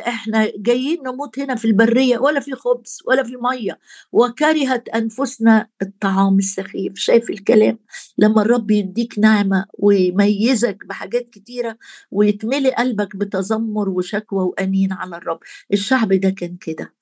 إحنا 0.08 0.52
جايين 0.58 0.98
نموت 1.04 1.40
هنا 1.40 1.56
في 1.56 1.66
البرية 1.66 2.18
ولا 2.18 2.40
في 2.40 2.52
خبز 2.52 3.00
ولا 3.08 3.24
في 3.24 3.38
مية. 3.38 3.80
وكرهت 4.12 4.90
أنفسنا 4.90 5.68
الطعام 5.82 6.38
السخيف. 6.38 6.94
شايف 6.96 7.30
الكلام؟ 7.30 7.80
لما 8.18 8.42
الرب 8.42 8.72
يديك 8.72 9.20
نعمة 9.20 9.66
ويميزك 9.80 10.78
بحاجات 10.86 11.30
كتيرة 11.30 11.78
ويتملي 12.12 12.72
قلبك 12.72 13.16
بتذمر 13.16 13.90
وشكوى 13.90 14.44
وأنين 14.44 14.94
على 14.94 15.18
الرب. 15.18 15.40
الشعب 15.74 16.14
ده 16.14 16.30
كان 16.30 16.58
كده. 16.62 16.94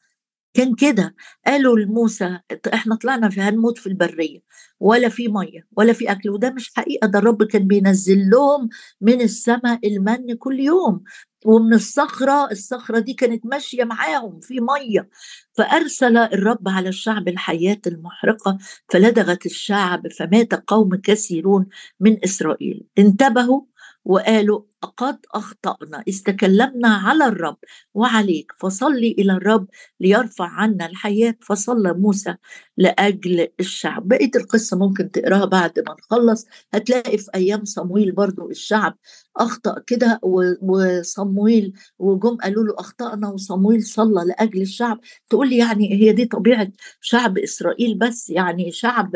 كان 0.53 0.75
كده. 0.75 1.15
قالوا 1.47 1.79
لموسى 1.79 2.39
إحنا 2.73 2.95
طلعنا 2.95 3.29
في 3.29 3.41
هنموت 3.41 3.77
في 3.77 3.87
البرية. 3.87 4.39
ولا 4.79 5.09
في 5.09 5.27
مية 5.27 5.67
ولا 5.77 5.93
في 5.93 6.11
أكل. 6.11 6.29
وده 6.29 6.49
مش 6.51 6.71
حقيقة. 6.75 7.07
ده 7.07 7.19
الرب 7.19 7.43
كان 7.43 7.67
بينزل 7.67 8.29
لهم 8.29 8.69
من 9.01 9.21
السماء 9.21 9.87
المن 9.87 10.35
كل 10.39 10.59
يوم. 10.59 11.03
ومن 11.45 11.73
الصخرة 11.73 12.51
الصخرة 12.51 12.99
دي 12.99 13.13
كانت 13.13 13.45
ماشية 13.45 13.83
معاهم 13.83 14.39
في 14.39 14.59
مية. 14.59 15.09
فأرسل 15.53 16.17
الرب 16.17 16.69
على 16.69 16.89
الشعب 16.89 17.27
الحياة 17.27 17.81
المحرقة 17.87 18.57
فلدغت 18.89 19.45
الشعب 19.45 20.07
فمات 20.19 20.53
قوم 20.53 20.95
كثيرون 20.95 21.65
من 21.99 22.17
إسرائيل. 22.23 22.83
انتبهوا 22.97 23.61
وقالوا 24.05 24.61
قد 24.97 25.17
أخطأنا 25.33 26.03
استكلمنا 26.09 26.87
على 26.87 27.25
الرب 27.25 27.57
وعليك 27.93 28.51
فصلي 28.59 29.11
إلى 29.11 29.33
الرب 29.33 29.67
ليرفع 29.99 30.45
عنا 30.47 30.85
الحياة. 30.85 31.35
فصلى 31.41 31.93
موسى 31.93 32.35
لأجل 32.77 33.47
الشعب. 33.59 34.07
بقية 34.07 34.31
القصة 34.35 34.77
ممكن 34.77 35.11
تقراها 35.11 35.45
بعد 35.45 35.79
ما 35.79 35.95
نخلص. 35.99 36.45
هتلاقي 36.73 37.17
في 37.17 37.29
أيام 37.35 37.65
صمويل 37.65 38.11
برضو 38.11 38.49
الشعب 38.49 38.97
أخطأ 39.37 39.79
كده 39.87 40.19
وصمويل 40.61 41.73
وجم 41.99 42.35
قالوا 42.37 42.63
له 42.63 42.75
أخطأنا 42.79 43.27
وصمويل 43.29 43.83
صلى 43.83 44.23
لأجل 44.27 44.61
الشعب. 44.61 44.99
تقول 45.29 45.49
لي 45.49 45.57
يعني 45.57 45.93
هي 45.93 46.11
دي 46.13 46.25
طبيعة 46.25 46.67
شعب 47.01 47.37
إسرائيل 47.37 47.97
بس 47.97 48.29
يعني 48.29 48.71
شعب 48.71 49.15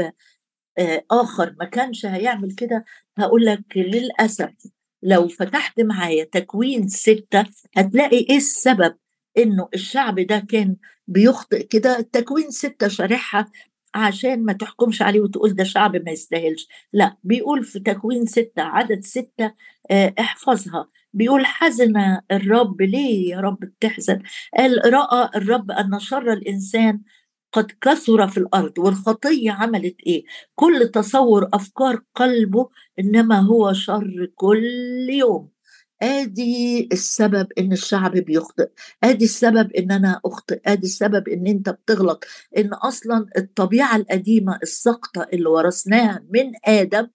آه، 0.77 1.05
آخر. 1.11 1.55
ما 1.59 1.65
كانش 1.65 2.05
هيعمل 2.05 2.51
كده 2.55 2.85
هقول 3.17 3.45
لك 3.45 3.63
للأسف 3.75 4.53
لو 5.03 5.27
فتحت 5.27 5.79
معايا 5.81 6.23
تكوين 6.23 6.87
ستة 6.87 7.45
هتلاقي 7.77 8.17
إيه 8.17 8.37
السبب؟ 8.37 8.95
إنه 9.37 9.69
الشعب 9.73 10.19
ده 10.19 10.39
كان 10.39 10.75
بيخطئ 11.07 11.63
كده 11.67 12.01
تكوين 12.01 12.51
ستة 12.51 12.87
شارحها 12.87 13.51
عشان 13.95 14.45
ما 14.45 14.53
تحكمش 14.53 15.01
عليه 15.01 15.21
وتقول 15.21 15.55
ده 15.55 15.63
شعب 15.63 15.95
ما 15.95 16.11
يستاهلش. 16.11 16.67
لا 16.93 17.17
بيقول 17.23 17.63
في 17.63 17.79
تكوين 17.79 18.25
ستة 18.25 18.61
عدد 18.61 19.03
ستة 19.03 19.53
آه 19.91 20.13
احفظها. 20.19 20.89
بيقول 21.13 21.45
حزن 21.45 22.17
الرب 22.31 22.81
ليه 22.81 23.29
يا 23.31 23.39
رب 23.39 23.59
بتحزن؟ 23.59 24.19
قال 24.57 24.93
رأى 24.93 25.29
الرب 25.35 25.71
أن 25.71 25.99
شر 25.99 26.33
الإنسان 26.33 27.01
قد 27.53 27.71
كثر 27.81 28.27
في 28.27 28.37
الأرض 28.37 28.73
والخطية 28.77 29.51
عملت 29.51 29.95
إيه؟ 30.07 30.23
كل 30.55 30.89
تصور 30.93 31.49
أفكار 31.53 32.01
قلبه 32.15 32.69
إنما 32.99 33.39
هو 33.39 33.73
شر 33.73 34.31
كل 34.35 35.07
يوم. 35.09 35.49
آدي 36.01 36.89
السبب 36.91 37.47
إن 37.57 37.71
الشعب 37.71 38.11
بيخطئ 38.11 38.69
آدي 39.03 39.25
السبب 39.25 39.71
إن 39.73 39.91
أنا 39.91 40.21
أخطئ 40.25 40.61
آدي 40.65 40.87
السبب 40.87 41.27
إن 41.29 41.47
أنت 41.47 41.69
بتغلط. 41.69 42.25
إن 42.57 42.73
أصلا 42.73 43.25
الطبيعة 43.37 43.95
القديمة 43.95 44.59
السقطه 44.63 45.27
اللي 45.33 45.49
ورثناها 45.49 46.23
من 46.29 46.51
آدم 46.65 47.07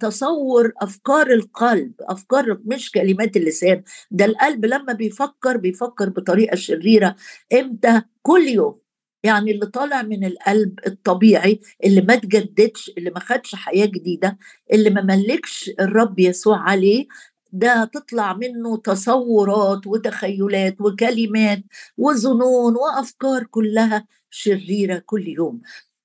تصور 0.00 0.72
أفكار 0.82 1.26
القلب 1.30 1.92
أفكار 2.00 2.58
مش 2.64 2.90
كلمات 2.90 3.36
اللسان. 3.36 3.82
ده 4.10 4.24
القلب 4.24 4.64
لما 4.66 4.92
بيفكر 4.92 5.56
بيفكر 5.56 6.08
بطريقة 6.08 6.54
شريرة. 6.56 7.16
إمتى؟ 7.52 8.02
كل 8.22 8.48
يوم. 8.48 8.85
يعني 9.26 9.50
اللي 9.50 9.66
طالع 9.66 10.02
من 10.02 10.24
القلب 10.24 10.78
الطبيعي 10.86 11.60
اللي 11.84 12.00
ما 12.00 12.14
تجددش 12.16 12.90
اللي 12.98 13.10
ما 13.10 13.20
خدش 13.20 13.54
حياة 13.54 13.86
جديدة 13.86 14.38
اللي 14.72 14.90
ما 14.90 15.02
ملكش 15.02 15.70
الرب 15.80 16.18
يسوع 16.18 16.58
عليه 16.58 17.06
ده 17.52 17.84
تطلع 17.84 18.32
منه 18.32 18.76
تصورات 18.76 19.86
وتخيلات 19.86 20.80
وكلمات 20.80 21.62
وظنون 21.98 22.74
وأفكار 22.76 23.44
كلها 23.44 24.06
شريرة 24.30 24.98
كل 25.06 25.28
يوم. 25.28 25.60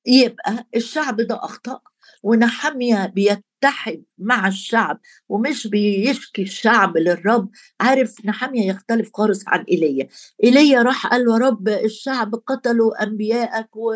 يبقى 0.05 0.67
الشعب 0.75 1.21
ده 1.21 1.35
أخطأ 1.35 1.79
ونحمية 2.23 3.13
بيتحد 3.61 4.03
مع 4.17 4.47
الشعب 4.47 4.99
ومش 5.29 5.67
بيشكي 5.67 6.41
الشعب 6.41 6.97
للرب. 6.97 7.49
عارف 7.81 8.25
نحمية 8.25 8.69
يختلف 8.69 9.09
خالص 9.13 9.43
عن 9.47 9.63
إيليا. 9.71 10.07
إيليا 10.43 10.81
راح 10.81 11.07
قال 11.07 11.25
له 11.25 11.37
رب 11.37 11.67
الشعب 11.69 12.35
قتلوا 12.35 13.03
أنبياءك 13.03 13.75
و... 13.75 13.93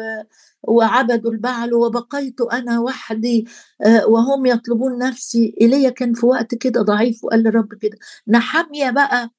وعبدوا 0.64 1.32
البعل 1.32 1.74
وبقيت 1.74 2.42
أنا 2.42 2.80
وحدي 2.80 3.48
آه، 3.86 4.08
وهم 4.08 4.46
يطلبون 4.46 4.98
نفسي. 4.98 5.56
إيليا 5.62 5.90
كان 5.90 6.14
في 6.14 6.26
وقت 6.26 6.56
كده 6.56 6.82
ضعيف 6.82 7.24
وقال 7.24 7.44
لرب 7.44 7.74
كده. 7.74 7.98
نحمية 8.28 8.90
بقى 8.90 9.30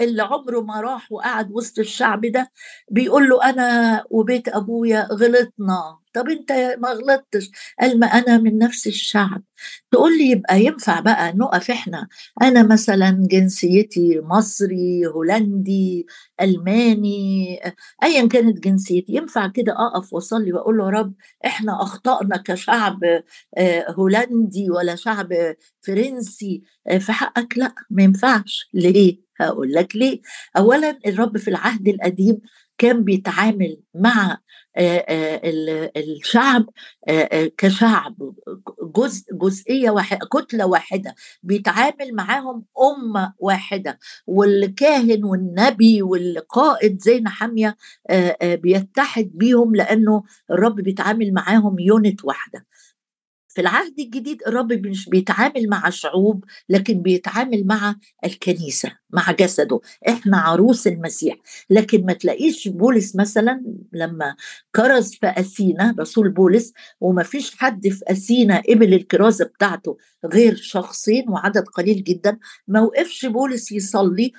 اللي 0.00 0.22
عمره 0.22 0.60
ما 0.60 0.80
راح 0.80 1.12
وقعد 1.12 1.52
وسط 1.52 1.78
الشعب 1.78 2.26
ده 2.26 2.50
بيقول 2.90 3.28
له 3.28 3.44
أنا 3.50 4.04
وبيت 4.10 4.48
أبويا 4.48 5.08
غلطنا. 5.12 6.01
طب 6.14 6.28
انت 6.28 6.52
ما 6.78 6.88
غلطتش. 6.88 7.50
قال 7.80 7.98
ما 8.00 8.06
أنا 8.06 8.38
من 8.38 8.58
نفس 8.58 8.86
الشعب. 8.86 9.42
تقول 9.90 10.18
لي 10.18 10.30
يبقى 10.30 10.64
ينفع 10.64 11.00
بقى 11.00 11.32
نقف 11.32 11.70
إحنا. 11.70 12.08
أنا 12.42 12.62
مثلا 12.62 13.26
جنسيتي 13.30 14.20
مصري 14.20 15.06
هولندي 15.06 16.06
ألماني 16.40 17.60
ايا 18.02 18.26
كانت 18.28 18.58
جنسيتي. 18.64 19.12
ينفع 19.14 19.46
كده 19.48 19.72
أقف 19.72 20.12
وأصلي 20.12 20.52
وأقول 20.52 20.78
له 20.78 20.90
رب 20.90 21.14
إحنا 21.46 21.82
أخطأنا 21.82 22.36
كشعب 22.36 23.00
آه، 23.58 23.90
هولندي 23.90 24.70
ولا 24.70 24.94
شعب 24.96 25.28
فرنسي 25.80 26.62
آه، 26.88 26.98
في 26.98 27.12
حقك. 27.12 27.58
لا 27.58 27.74
ما 27.90 28.02
ينفعش. 28.02 28.68
ليه؟ 28.74 29.22
هقول 29.40 29.72
لك 29.72 29.96
ليه. 29.96 30.20
اولا 30.56 30.98
الرب 31.06 31.38
في 31.38 31.48
العهد 31.48 31.88
القديم 31.88 32.40
كان 32.82 33.04
بيتعامل 33.04 33.78
مع 33.94 34.38
الشعب 35.96 36.66
كشعب 37.58 38.14
جزء 38.96 39.24
جزئية 39.34 39.90
واحدة 39.90 40.26
كتلة 40.32 40.66
واحدة 40.66 41.14
بيتعامل 41.42 42.14
معاهم 42.14 42.64
أمة 42.80 43.32
واحدة. 43.38 43.98
والكاهن 44.26 45.24
والنبي 45.24 46.02
والقائد 46.02 47.00
زي 47.00 47.20
نحميه 47.20 47.76
بيتحد 48.42 49.30
بيهم 49.34 49.74
لأنه 49.76 50.22
الرب 50.50 50.74
بيتعامل 50.76 51.32
معاهم 51.32 51.78
يونت 51.78 52.24
واحدة. 52.24 52.66
في 53.54 53.60
العهد 53.60 54.00
الجديد 54.00 54.42
الرب 54.46 54.72
مش 54.72 55.08
بيتعامل 55.08 55.68
مع 55.68 55.90
شعوب 55.90 56.44
لكن 56.68 57.02
بيتعامل 57.02 57.66
مع 57.66 57.96
الكنيسة 58.24 58.92
مع 59.10 59.32
جسده. 59.32 59.80
إحنا 60.08 60.36
عروس 60.38 60.86
المسيح. 60.86 61.36
لكن 61.70 62.06
ما 62.06 62.12
تلاقيش 62.12 62.68
بولس 62.68 63.16
مثلا 63.16 63.62
لما 63.92 64.36
كرز 64.76 65.10
في 65.12 65.26
أثينا 65.26 65.94
رسول 66.00 66.28
بولس 66.28 66.72
وما 67.00 67.22
فيش 67.22 67.56
حد 67.56 67.88
في 67.88 68.04
أثينا 68.08 68.62
قبل 68.68 68.94
الكرازه 68.94 69.44
بتاعته 69.44 69.96
غير 70.24 70.56
شخصين 70.56 71.24
وعدد 71.30 71.64
قليل 71.68 72.04
جدا 72.04 72.38
ما 72.68 72.80
وقفش 72.80 73.26
بولس 73.26 73.72
يصلي 73.72 74.32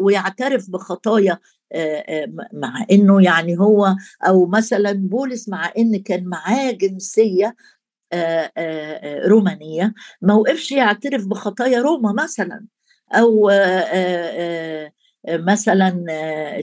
ويعترف 0.00 0.70
بخطايا 0.70 1.38
مع 2.52 2.86
إنه 2.90 3.22
يعني 3.22 3.58
هو 3.58 3.96
أو 4.26 4.46
مثلا 4.46 4.92
بولس 4.92 5.48
مع 5.48 5.72
إن 5.78 5.96
كان 6.02 6.24
معاه 6.24 6.70
جنسية 6.70 7.56
رومانية. 9.26 9.94
ما 10.22 10.34
وقفش 10.34 10.72
يعترف 10.72 11.26
بخطايا 11.26 11.80
روما 11.80 12.12
مثلا 12.22 12.64
أو 13.12 13.50
مثلا 15.28 16.04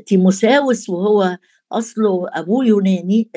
تيموساوس 0.08 0.90
وهو 0.90 1.38
أصله 1.72 2.28
أبوه 2.34 2.66
يوناني 2.66 3.30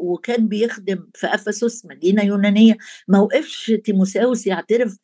وكان 0.00 0.48
بيخدم 0.48 1.06
في 1.14 1.26
أفسس 1.26 1.86
مدينة 1.86 2.22
يونانية. 2.22 2.76
ما 3.08 3.18
وقفش 3.20 3.72
تيموساوس 3.84 4.46
يعترف 4.46 4.96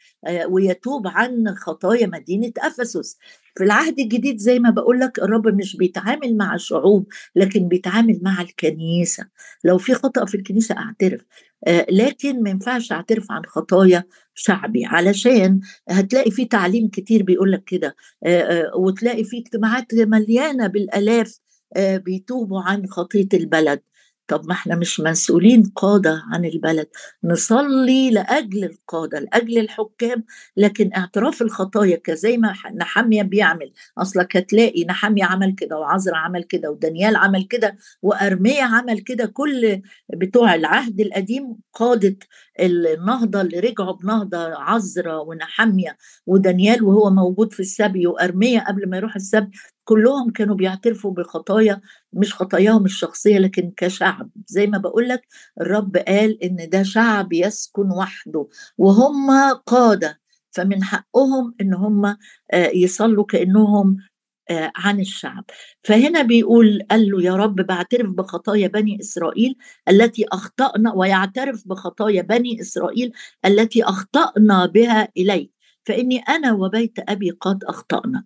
ويتوب 0.48 1.06
عن 1.06 1.54
خطايا 1.56 2.06
مدينة 2.06 2.52
أفسس. 2.58 3.18
في 3.56 3.64
العهد 3.64 3.98
الجديد 3.98 4.38
زي 4.38 4.58
ما 4.58 4.70
بقول 4.70 5.00
لك 5.00 5.18
الرب 5.18 5.48
مش 5.48 5.76
بيتعامل 5.76 6.36
مع 6.36 6.54
الشعوب 6.54 7.06
لكن 7.36 7.68
بيتعامل 7.68 8.20
مع 8.22 8.40
الكنيسة. 8.40 9.26
لو 9.64 9.78
في 9.78 9.94
خطأ 9.94 10.24
في 10.24 10.34
الكنيسة 10.34 10.76
أعترف 10.78 11.20
آه، 11.66 11.86
لكن 11.90 12.42
ما 12.42 12.50
ينفعش 12.50 12.92
أعترف 12.92 13.32
عن 13.32 13.42
خطايا 13.46 14.04
شعبي. 14.34 14.84
علشان 14.86 15.60
هتلاقي 15.88 16.30
في 16.30 16.44
تعليم 16.44 16.88
كتير 16.88 17.22
بيقول 17.22 17.52
لك 17.52 17.64
كده 17.64 17.96
آه، 18.24 18.42
آه، 18.42 18.76
وتلاقي 18.76 19.24
في 19.24 19.38
اجتماعات 19.38 19.94
مليانة 19.94 20.66
بالآلاف 20.66 21.38
بيتوبوا 21.76 22.60
عن 22.62 22.86
خطية 22.86 23.28
البلد. 23.34 23.80
طب 24.28 24.46
ما 24.46 24.52
إحنا 24.52 24.76
مش 24.76 25.00
مسؤولين 25.00 25.72
قادة 25.76 26.22
عن 26.32 26.44
البلد. 26.44 26.86
نصلي 27.24 28.10
لأجل 28.10 28.64
القادة 28.64 29.18
لأجل 29.18 29.58
الحكام. 29.58 30.24
لكن 30.56 30.90
اعتراف 30.96 31.42
الخطايا 31.42 31.96
كزي 31.96 32.36
ما 32.36 32.54
نحمية 32.74 33.22
بيعمل. 33.22 33.72
أصلك 33.98 34.36
هتلاقي 34.36 34.84
نحمية 34.84 35.24
عمل 35.24 35.54
كده 35.54 35.78
وعزرا 35.78 36.16
عمل 36.16 36.42
كده 36.42 36.70
ودانيال 36.70 37.16
عمل 37.16 37.44
كده 37.44 37.76
وأرمية 38.02 38.62
عمل 38.62 39.00
كده. 39.00 39.26
كل 39.26 39.82
بتوع 40.14 40.54
العهد 40.54 41.00
القديم 41.00 41.56
قادة 41.72 42.16
النهضة 42.60 43.40
اللي 43.40 43.60
رجعوا 43.60 43.92
بنهضة 43.92 44.38
عزرا 44.38 45.16
ونحمية 45.20 45.96
ودانيال 46.26 46.84
وهو 46.84 47.10
موجود 47.10 47.52
في 47.52 47.60
السبي 47.60 48.06
وأرمية 48.06 48.60
قبل 48.60 48.88
ما 48.90 48.96
يروح 48.96 49.16
السبي. 49.16 49.50
كلهم 49.84 50.30
كانوا 50.30 50.54
بيعترفوا 50.54 51.10
بخطايا 51.12 51.80
مش 52.12 52.34
خطاياهم 52.34 52.84
الشخصية 52.84 53.38
لكن 53.38 53.72
كشعب. 53.76 54.30
زي 54.46 54.66
ما 54.66 54.78
بقول 54.78 55.08
لك 55.08 55.22
الرب 55.60 55.96
قال 55.96 56.42
إن 56.44 56.68
ده 56.70 56.82
شعب 56.82 57.32
يسكن 57.32 57.90
وحده 57.90 58.48
وهم 58.78 59.30
قادة. 59.66 60.20
فمن 60.50 60.84
حقهم 60.84 61.54
إن 61.60 61.74
هم 61.74 62.06
آه، 62.06 62.16
يصلوا 62.74 63.24
كأنهم 63.24 63.96
آه، 64.50 64.72
عن 64.76 65.00
الشعب. 65.00 65.44
فهنا 65.84 66.22
بيقول 66.22 66.82
قال 66.90 67.10
له 67.10 67.22
يا 67.22 67.36
رب 67.36 67.54
بعترف 67.56 68.10
بخطايا 68.10 68.68
بني 68.68 69.00
إسرائيل 69.00 69.56
التي 69.88 70.24
أخطأنا 70.32 70.92
ويعترف 70.94 71.68
بخطايا 71.68 72.22
بني 72.22 72.60
إسرائيل 72.60 73.12
التي 73.46 73.84
أخطأنا 73.84 74.66
بها 74.66 75.08
إليك. 75.16 75.52
فإني 75.86 76.18
أنا 76.18 76.52
وبيت 76.52 76.98
أبي 77.08 77.30
قد 77.30 77.64
أخطأنا. 77.64 78.24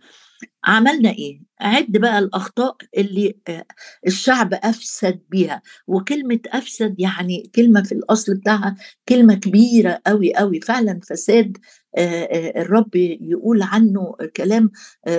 عملنا 0.66 1.10
إيه؟ 1.10 1.40
عد 1.60 1.92
بقى 1.92 2.18
الأخطاء 2.18 2.76
اللي 2.98 3.38
آه، 3.48 3.64
الشعب 4.06 4.54
أفسد 4.54 5.20
بيها. 5.30 5.62
وكلمة 5.86 6.40
أفسد 6.46 6.94
يعني 6.98 7.50
كلمة 7.54 7.82
في 7.82 7.92
الأصل 7.92 8.34
بتاعها 8.34 8.76
كلمة 9.08 9.34
كبيرة 9.34 10.00
قوي 10.06 10.34
قوي 10.34 10.60
فعلا 10.60 11.00
فساد 11.08 11.56
آه، 11.98 12.00
آه، 12.00 12.60
الرب 12.60 12.96
يقول 13.20 13.62
عنه 13.62 14.14
كلام 14.36 14.70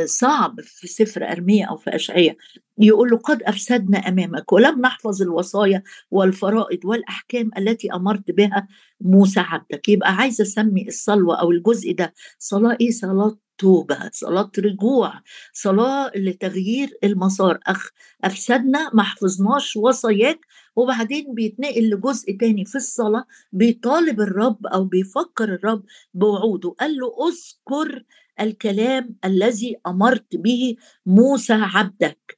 صعب 0.06 0.62
في 0.62 0.88
سفر 0.88 1.24
أرمية 1.32 1.66
أو 1.66 1.78
في 1.78 1.96
اشعياء 1.96 2.36
يقول 2.80 3.10
له 3.10 3.18
قد 3.18 3.44
أفسدنا 3.44 3.98
أمامك 3.98 4.54
ولم 4.54 4.82
نحفظ 4.82 5.22
الوصايا 5.22 5.84
والفرائض 6.12 6.80
والأحكام 6.86 7.50
التي 7.58 7.94
أمرت 7.94 8.32
بها 8.32 8.68
موسى 9.02 9.40
عبدك. 9.40 9.90
يبقى 9.90 10.16
عايزه 10.16 10.42
أسمي 10.42 10.88
الصلوة 10.88 11.40
أو 11.42 11.52
الجزء 11.52 11.92
ده. 11.94 12.14
صلاة 12.40 12.78
إيه؟ 12.82 12.92
صلاة 12.92 13.38
توبة 13.58 14.10
صلاة 14.14 14.52
رجوع. 14.60 15.14
صلاة 15.54 16.12
لتغيير 16.16 16.98
المسار. 17.04 17.60
أخ 17.68 17.90
أفسدنا 18.24 18.92
ما 18.94 19.04
حفظناش 19.04 19.78
وصاياك 19.78 20.40
وبعدين 20.76 21.34
بيتنقل 21.34 21.90
لجزء 21.90 22.38
تاني 22.38 22.66
في 22.66 22.76
الصلاة. 22.76 23.26
بيطالب 23.52 24.22
الرب 24.22 24.68
أو 24.68 24.84
بيفكر 24.84 25.54
الرب 25.54 25.84
بوعوده. 26.14 26.70
قال 26.80 26.98
له 26.98 27.12
اذكر 27.28 28.04
الكلام 28.40 29.16
الذي 29.26 29.76
أمرت 29.88 30.36
به 30.36 30.76
موسى 31.06 31.54
عبدك. 31.54 32.37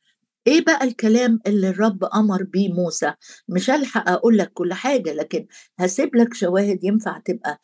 إيه 0.49 0.65
بقى 0.65 0.83
الكلام 0.83 1.39
اللي 1.47 1.69
الرب 1.69 2.03
أمر 2.03 2.43
بيه 2.43 2.73
موسى؟ 2.73 3.13
مش 3.49 3.69
هلحق 3.69 4.09
أقول 4.09 4.37
لك 4.37 4.51
كل 4.53 4.73
حاجة 4.73 5.13
لكن 5.13 5.47
هسيب 5.79 6.15
لك 6.15 6.33
شواهد 6.33 6.83
ينفع 6.83 7.19
تبقى 7.25 7.59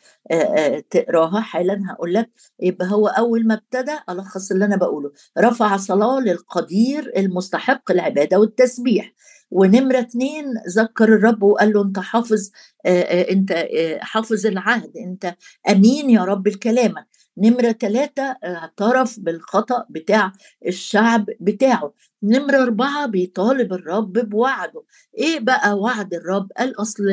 تقراها 0.89 1.39
حالا 1.41 1.81
هقول 1.89 2.13
لك. 2.13 2.29
يبقى 2.59 2.87
هو 2.91 3.07
أول 3.07 3.47
ما 3.47 3.53
ابتدى 3.53 3.91
ألخص 4.09 4.51
اللي 4.51 4.65
أنا 4.65 4.75
بقوله 4.75 5.11
رفع 5.39 5.77
صلاة 5.77 6.19
للقدير 6.19 7.11
المستحق 7.17 7.91
العبادة 7.91 8.39
والتسبيح. 8.39 9.13
ونمرة 9.51 9.99
اتنين 9.99 10.45
ذكر 10.77 11.03
الرب 11.15 11.43
وقال 11.43 11.73
له 11.73 11.81
أنت 11.81 11.99
حافظ 11.99 12.49
أنت 12.85 13.67
حافظ 14.01 14.45
العهد 14.45 14.97
أنت 14.97 15.35
أمين 15.69 16.09
يا 16.09 16.23
رب 16.23 16.47
لكلامك. 16.47 17.07
نمرة 17.37 17.71
ثلاثة 17.71 18.23
اعترف 18.23 19.19
بالخطأ 19.19 19.85
بتاع 19.89 20.31
الشعب 20.67 21.25
بتاعه. 21.39 21.93
نمرة 22.23 22.57
أربعة 22.63 23.05
بيطالب 23.05 23.73
الرب 23.73 24.13
بوعده. 24.13 24.83
إيه 25.17 25.39
بقى 25.39 25.77
وعد 25.79 26.13
الرب؟ 26.13 26.51
قال 26.57 26.81
أصل 26.81 27.03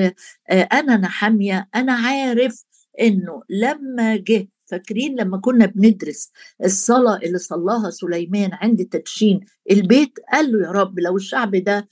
آه، 0.50 0.68
أنا 0.72 0.96
نحامية 0.96 1.68
أنا 1.74 1.92
عارف 1.92 2.64
إنه 3.00 3.42
لما 3.50 4.16
جه 4.16 4.48
فاكرين 4.66 5.20
لما 5.20 5.38
كنا 5.38 5.66
بندرس 5.66 6.30
الصلاة 6.64 7.16
اللي 7.16 7.38
صلاها 7.38 7.90
سليمان 7.90 8.50
عند 8.52 8.84
تدشين 8.84 9.40
البيت؟ 9.70 10.12
قال 10.32 10.52
له 10.52 10.66
يا 10.66 10.70
رب 10.72 10.98
لو 11.00 11.16
الشعب 11.16 11.56
ده 11.56 11.88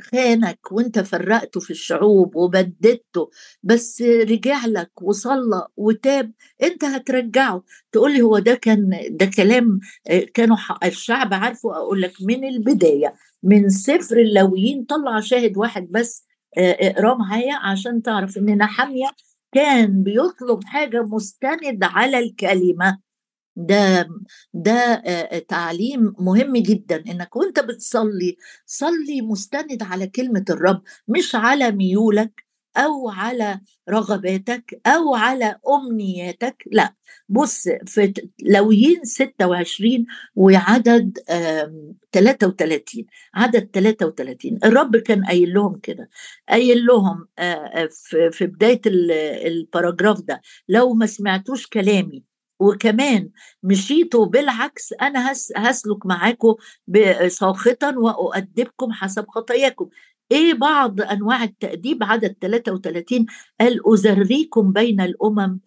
خانك 0.00 0.72
وانت 0.72 0.98
فرقته 0.98 1.60
في 1.60 1.70
الشعوب 1.70 2.36
وبددته 2.36 3.30
بس 3.62 4.02
رجع 4.02 4.66
لك 4.66 5.02
وصلى 5.02 5.66
وتاب 5.76 6.32
انت 6.62 6.84
هترجعه. 6.84 7.62
تقول 7.92 8.12
لي 8.12 8.22
هو 8.22 8.38
ده 8.38 8.54
كان 8.54 8.90
ده 9.10 9.26
كلام 9.36 9.80
آه، 10.10 10.26
كانوا 10.34 10.56
الشعب 10.84 11.34
عارفه؟ 11.34 11.76
أقول 11.76 12.00
لك 12.02 12.12
من 12.22 12.44
البداية 12.44 13.14
من 13.42 13.68
سفر 13.68 14.16
اللويين 14.18 14.84
طلع 14.84 15.20
شاهد 15.20 15.56
واحد 15.56 15.88
بس 15.90 16.26
آه، 16.58 16.76
اقراه 16.80 17.14
معايا 17.14 17.54
عشان 17.56 18.02
تعرف 18.02 18.38
إن 18.38 18.56
نحمية 18.58 19.06
كان 19.54 20.02
بيطلب 20.02 20.64
حاجة 20.64 21.02
مستند 21.02 21.78
على 21.84 22.18
الكلمة. 22.18 22.98
ده 23.68 24.08
ده 24.54 25.02
تعليم 25.48 26.14
مهم 26.18 26.56
جدا 26.56 26.96
إنك 27.10 27.36
وأنت 27.36 27.60
بتصلي 27.60 28.36
صلي 28.66 29.22
مستند 29.22 29.82
على 29.82 30.06
كلمة 30.06 30.44
الرب 30.50 30.82
مش 31.08 31.34
على 31.34 31.70
ميولك 31.72 32.44
أو 32.76 33.08
على 33.10 33.60
رغباتك 33.90 34.80
أو 34.86 35.14
على 35.14 35.56
أمنياتك 35.68 36.64
لأ 36.72 36.94
بص 37.28 37.68
في 37.86 38.12
لويين 38.42 39.04
26 39.04 40.06
وعدد 40.36 41.18
33 42.12 43.04
عدد 43.34 43.70
33 43.72 44.58
الرب 44.64 44.96
كان 44.96 45.24
قايل 45.24 45.54
لهم 45.54 45.78
كده 45.78 46.10
قايل 46.48 46.86
لهم 46.86 47.26
في 48.32 48.46
بداية 48.46 48.80
الباراجراف 49.46 50.20
ده 50.20 50.40
لو 50.68 50.94
ما 50.94 51.06
سمعتوش 51.06 51.66
كلامي 51.66 52.29
وكمان 52.60 53.30
مشيتوا 53.62 54.26
بالعكس 54.26 54.92
أنا 54.92 55.32
هسلك 55.56 56.06
معاكم 56.06 56.54
ساخطا 57.26 57.94
وأؤدبكم 57.96 58.92
حسب 58.92 59.26
خطاياكم. 59.28 59.88
إيه 60.32 60.54
بعض 60.54 61.00
أنواع 61.00 61.44
التأديب 61.44 62.02
عدد 62.04 62.36
33 62.40 63.26
قال 63.60 63.92
أزريكم 63.94 64.72
بين 64.72 65.00
الأمم 65.00 65.60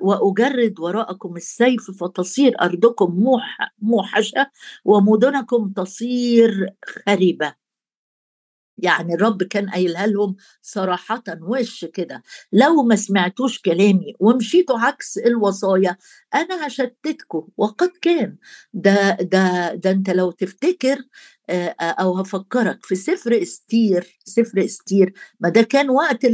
وأجرد 0.00 0.80
وراءكم 0.80 1.36
السيف 1.36 1.90
فتصير 1.90 2.60
أرضكم 2.60 3.38
موحشة 3.82 4.50
ومدنكم 4.84 5.72
تصير 5.76 6.68
خريبة. 7.06 7.61
يعني 8.78 9.14
الرب 9.14 9.42
كان 9.42 9.70
قايلها 9.70 10.06
لهم 10.06 10.36
صراحة 10.62 11.22
وش 11.42 11.84
كده؟ 11.84 12.22
لو 12.52 12.82
ما 12.82 12.96
سمعتوش 12.96 13.58
كلامي 13.60 14.14
ومشيتوا 14.20 14.78
عكس 14.78 15.18
الوصايا 15.18 15.96
أنا 16.34 16.66
هشتتكم 16.66 17.48
وقد 17.56 17.90
كان. 18.02 18.36
ده 18.74 19.12
ده 19.20 19.74
ده 19.74 19.90
أنت 19.90 20.10
لو 20.10 20.30
تفتكر 20.30 20.98
أو 21.80 22.18
هفكرك 22.18 22.86
في 22.86 22.94
سفر 22.94 23.42
إستير 23.42 24.20
سفر 24.24 24.64
إستير. 24.64 25.12
ما 25.40 25.48
ده 25.48 25.62
كان 25.62 25.90
وقت 25.90 26.26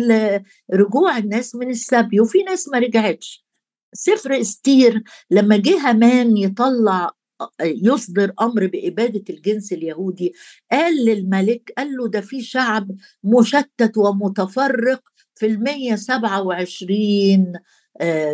رجوع 0.75 1.19
الناس 1.19 1.55
من 1.55 1.71
السبي 1.71 2.21
وفي 2.21 2.43
ناس 2.43 2.69
ما 2.69 2.79
رجعتش. 2.79 3.47
سفر 3.95 4.41
إستير 4.41 5.03
لما 5.31 5.57
جه 5.57 5.79
هامان 5.89 6.37
يطلع 6.37 7.11
يصدر 7.63 8.33
أمر 8.41 8.67
بإبادة 8.67 9.25
الجنس 9.31 9.73
اليهودي. 9.73 10.33
قال 10.73 11.05
للملك 11.05 11.73
قال 11.79 11.97
له 11.97 12.09
ده 12.09 12.21
في 12.21 12.43
شعب 12.43 12.91
مشتت 13.25 13.93
ومتفرق 13.99 15.03
في 15.35 15.47
المية 15.47 15.97
سبعة 15.97 16.43
وعشرين. 16.43 17.53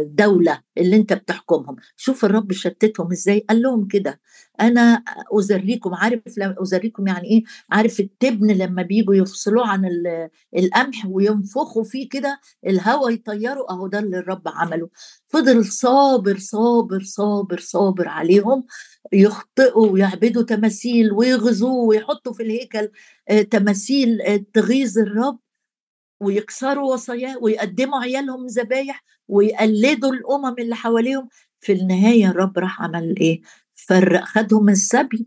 دولة 0.03 0.61
اللي 0.79 0.96
انت 0.96 1.12
بتحكمهم. 1.12 1.77
شوف 1.96 2.24
الرب 2.24 2.53
شتتهم 2.53 3.12
إزاي. 3.12 3.46
قال 3.48 3.62
لهم 3.62 3.87
كده 3.87 4.20
أنا 4.61 5.03
أزريكم. 5.38 5.94
عارف 5.94 6.20
لما 6.38 6.55
أزريكم 6.62 7.07
يعني 7.07 7.29
إيه؟ 7.29 7.44
عارف 7.70 8.00
التبن 8.00 8.50
لما 8.53 8.83
بيجوا 8.83 9.14
يفصلوه 9.14 9.68
عن 9.68 9.90
القمح 10.57 11.07
وينفخوا 11.07 11.85
فيه 11.85 12.09
كده 12.09 12.40
الهواء 12.66 13.12
يطيروا؟ 13.12 13.72
أهو 13.72 13.87
ده 13.87 13.98
اللي 13.98 14.18
الرب 14.18 14.42
عمله. 14.46 14.88
فضل 15.29 15.64
صابر 15.64 16.38
صابر 16.38 17.03
صابر 17.03 17.59
صابر 17.61 18.09
عليهم. 18.09 18.64
يخطئوا 19.12 19.87
ويعبدوا 19.87 20.42
تماثيل 20.42 21.12
ويغزوه 21.12 21.72
ويحطوا 21.87 22.33
في 22.33 22.42
الهيكل 22.42 22.88
آه، 23.29 23.42
تماثيل 23.42 24.22
آه، 24.22 24.44
تغيظ 24.55 24.98
الرب. 24.98 25.38
ويكسروا 26.24 26.92
وصاياه 26.92 27.38
ويقدموا 27.40 27.98
عيالهم 27.98 28.46
ذبايح 28.46 29.04
ويقلدوا 29.28 30.12
الأمم 30.12 30.54
اللي 30.58 30.74
حواليهم. 30.76 31.28
في 31.60 31.72
النهاية 31.72 32.30
الرب 32.30 32.58
راح 32.58 32.82
عمل 32.82 33.14
إيه؟ 33.20 33.40
فرق 33.72 34.24
خدهم 34.24 34.68
السبي 34.68 35.26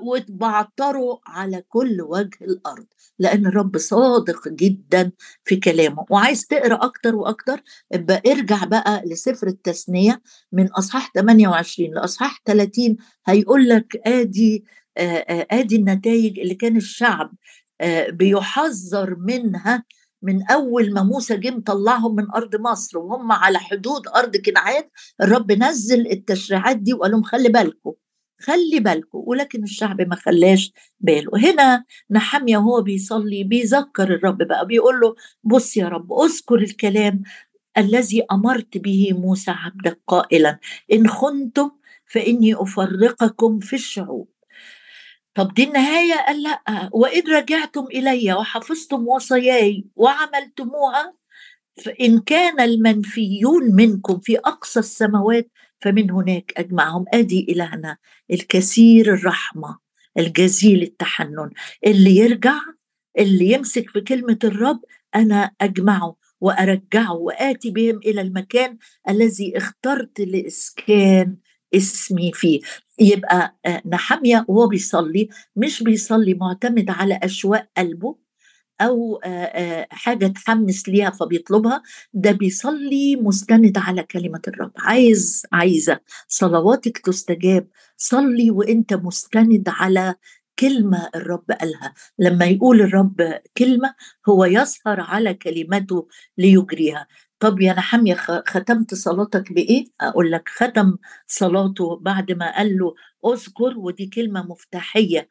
واتبعتروا 0.00 1.16
على 1.26 1.62
كل 1.68 2.02
وجه 2.02 2.38
الأرض. 2.40 2.86
لأن 3.18 3.46
الرب 3.46 3.78
صادق 3.78 4.48
جدا 4.48 5.12
في 5.44 5.56
كلامه. 5.56 6.04
وعايز 6.10 6.46
تقرأ 6.46 6.84
أكتر 6.84 7.14
وأكتر 7.16 7.62
ابقى 7.92 8.22
ارجع 8.32 8.64
بقى 8.64 9.02
لسفر 9.06 9.46
التثنية 9.46 10.22
من 10.52 10.66
أصحاح 10.68 11.10
28 11.14 11.94
لأصحاح 11.94 12.42
30 12.44 12.96
هيقول 13.26 13.68
لك 13.68 14.00
آدي 14.06 14.64
آدي 15.50 15.76
النتائج 15.76 16.38
اللي 16.38 16.54
كان 16.54 16.76
الشعب 16.76 17.32
بيحذر 18.08 19.16
منها 19.18 19.84
من 20.22 20.42
أول 20.50 20.92
ما 20.92 21.02
موسى 21.02 21.36
جه 21.36 21.50
مطلعهم 21.50 22.14
من 22.16 22.30
أرض 22.30 22.56
مصر 22.56 22.98
وهم 22.98 23.32
على 23.32 23.58
حدود 23.58 24.08
أرض 24.16 24.36
كنعان 24.36 24.82
الرب 25.22 25.52
نزل 25.52 26.06
التشريعات 26.10 26.76
دي 26.76 26.94
وقال 26.94 27.10
لهم 27.10 27.22
خلي 27.22 27.48
بالكم 27.48 27.92
خلي 28.40 28.80
بالكم 28.80 29.22
ولكن 29.26 29.62
الشعب 29.62 30.00
ما 30.00 30.16
خلاش 30.16 30.72
باله. 31.00 31.30
هنا 31.50 31.84
نحمية 32.10 32.56
وهو 32.58 32.82
بيصلي 32.82 33.44
بيذكر 33.44 34.14
الرب 34.14 34.38
بقى 34.42 34.66
بيقول 34.66 35.00
له 35.00 35.14
بص 35.44 35.76
يا 35.76 35.88
رب 35.88 36.12
اذكر 36.12 36.54
الكلام 36.58 37.22
الذي 37.78 38.22
أمرت 38.32 38.78
به 38.78 39.12
موسى 39.12 39.50
عبدك 39.50 40.00
قائلا 40.06 40.58
إن 40.92 41.08
خنتم 41.08 41.70
فإني 42.06 42.54
أفرقكم 42.54 43.58
في 43.58 43.76
الشعوب. 43.76 44.28
طب 45.34 45.54
دي 45.54 45.64
النهاية؟ 45.64 46.14
قال 46.26 46.42
لأ. 46.42 46.88
وإن 46.92 47.22
رجعتم 47.32 47.84
إلي 47.94 48.32
وحفظتم 48.32 49.08
وصاياي 49.08 49.84
وعملتموها 49.96 51.14
فإن 51.84 52.20
كان 52.20 52.60
المنفيون 52.60 53.74
منكم 53.74 54.18
في 54.20 54.38
أقصى 54.38 54.80
السماوات 54.80 55.50
فمن 55.80 56.10
هناك 56.10 56.52
أجمعهم. 56.56 57.04
أدي 57.14 57.46
إلهنا 57.48 57.96
الكثير 58.30 59.14
الرحمة 59.14 59.78
الجزيل 60.18 60.82
التحنن. 60.82 61.50
اللي 61.86 62.16
يرجع 62.16 62.54
اللي 63.18 63.52
يمسك 63.52 63.90
في 63.90 64.00
كلمة 64.00 64.38
الرب 64.44 64.80
أنا 65.14 65.50
أجمعه 65.60 66.16
وأرجعه 66.40 67.12
وآتي 67.14 67.70
بهم 67.70 67.98
إلى 67.98 68.20
المكان 68.20 68.78
الذي 69.08 69.56
اخترت 69.58 70.20
لإسكان 70.20 71.36
اسمي 71.74 72.32
فيه. 72.34 72.60
يبقى 73.00 73.56
آه، 73.66 73.82
نحمية 73.86 74.44
وهو 74.48 74.66
بيصلي 74.68 75.28
مش 75.56 75.82
بيصلي 75.82 76.34
معتمد 76.34 76.90
على 76.90 77.20
أشواق 77.22 77.68
قلبه 77.78 78.16
أو 78.80 79.20
حاجة 79.90 80.26
تحمس 80.26 80.88
ليها 80.88 81.10
فبيطلبها 81.10 81.82
ده 82.12 82.32
بيصلي 82.32 83.16
مستند 83.16 83.78
على 83.78 84.02
كلمة 84.02 84.40
الرب. 84.48 84.72
عايز 84.78 85.42
عايزة 85.52 86.00
صلواتك 86.28 86.98
تستجاب 86.98 87.68
صلي 87.96 88.50
وإنت 88.50 88.94
مستند 88.94 89.64
على 89.68 90.14
كلمة 90.58 91.08
الرب 91.14 91.44
قالها. 91.60 91.94
لما 92.18 92.44
يقول 92.44 92.80
الرب 92.80 93.40
كلمة 93.56 93.94
هو 94.28 94.44
يسهر 94.44 95.00
على 95.00 95.34
كلمته 95.34 96.08
ليجريها. 96.38 97.06
طب 97.40 97.60
يا 97.60 97.72
نحمية 97.72 98.14
ختمت 98.48 98.94
صلاتك 98.94 99.52
بإيه؟ 99.52 99.84
أقول 100.00 100.30
لك 100.32 100.48
ختم 100.48 100.96
صلاته 101.26 101.96
بعد 101.96 102.32
ما 102.32 102.56
قال 102.56 102.78
له 102.78 102.94
أذكر 103.32 103.74
ودي 103.78 104.06
كلمة 104.06 104.42
مفتاحية 104.46 105.28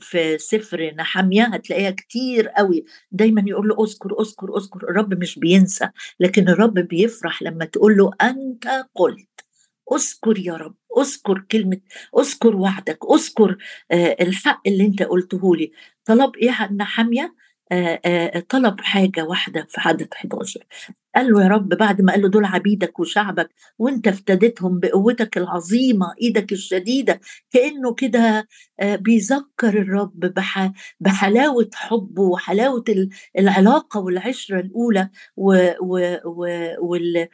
في 0.00 0.38
سفر 0.38 0.94
نحمية 0.98 1.42
هتلاقيها 1.44 1.90
كتير 1.90 2.48
قوي. 2.48 2.84
دايما 3.10 3.44
يقول 3.46 3.68
له 3.68 3.84
أذكر 3.84 4.20
أذكر 4.20 4.56
أذكر 4.56 4.78
الرب 4.90 5.14
مش 5.14 5.38
بينسى 5.38 5.88
لكن 6.20 6.48
الرب 6.48 6.74
بيفرح 6.74 7.42
لما 7.42 7.64
تقول 7.64 7.96
له 7.96 8.10
أنت 8.22 8.86
قلت 8.94 9.28
أذكر 9.92 10.38
يا 10.38 10.54
رب 10.54 10.74
أذكر 10.98 11.44
كلمة 11.50 11.80
أذكر 12.18 12.56
وعدك 12.56 12.98
أذكر 13.14 13.56
الحق 13.92 14.62
اللي 14.66 14.86
أنت 14.86 15.02
قلته 15.02 15.56
لي. 15.56 15.72
طلب 16.04 16.36
إيه 16.36 16.72
نحمية؟ 16.72 17.34
طلب 18.48 18.80
حاجة 18.80 19.24
واحدة 19.24 19.66
في 19.70 19.80
عدد 19.80 20.08
11 20.12 20.64
قال 21.16 21.32
له 21.32 21.42
يا 21.42 21.48
رب 21.48 21.68
بعد 21.68 22.02
ما 22.02 22.12
قال 22.12 22.22
له 22.22 22.28
دول 22.28 22.44
عبيدك 22.44 23.00
وشعبك 23.00 23.50
وانت 23.78 24.08
افتديتهم 24.08 24.80
بقوتك 24.80 25.36
العظيمة 25.38 26.14
إيدك 26.22 26.52
الشديدة 26.52 27.20
كأنه 27.50 27.94
كده 27.94 28.48
بيذكر 28.82 29.68
الرب 29.68 30.32
بحلاوة 31.00 31.70
حبه 31.74 32.22
وحلاوة 32.22 32.84
العلاقة 33.38 34.00
والعشرة 34.00 34.60
الأولى 34.60 35.10
وال 36.78 37.28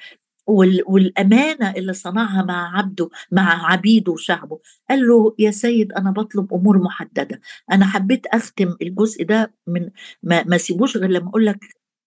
والأمانة 0.86 1.70
اللي 1.70 1.92
صنعها 1.92 2.42
مع 2.42 2.78
عبده 2.78 3.10
مع 3.32 3.72
عبيده 3.72 4.12
وشعبه. 4.12 4.58
قال 4.90 5.08
له 5.08 5.34
يا 5.38 5.50
سيد 5.50 5.92
أنا 5.92 6.10
بطلب 6.10 6.54
أمور 6.54 6.78
محددة. 6.78 7.40
أنا 7.72 7.86
حبيت 7.86 8.26
أختم 8.26 8.76
الجزء 8.82 9.24
ده 9.24 9.54
من 9.66 9.90
ما, 10.22 10.44
ما 10.44 10.58
سيبوش 10.58 10.96
غير 10.96 11.10
لما 11.10 11.28
أقول 11.28 11.46
لك 11.46 11.58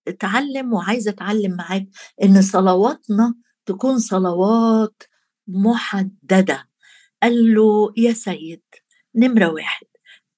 اتعلم 0.08 0.74
وعايزه 0.74 1.12
أتعلم 1.12 1.56
معاك 1.56 1.88
إن 2.24 2.42
صلواتنا 2.42 3.36
تكون 3.66 4.00
صلوات 4.00 5.04
محددة. 5.48 6.70
قال 7.24 7.54
له 7.56 7.94
يا 7.98 8.14
سيد 8.14 8.62
نمرة 9.16 9.48
واحد 9.52 9.86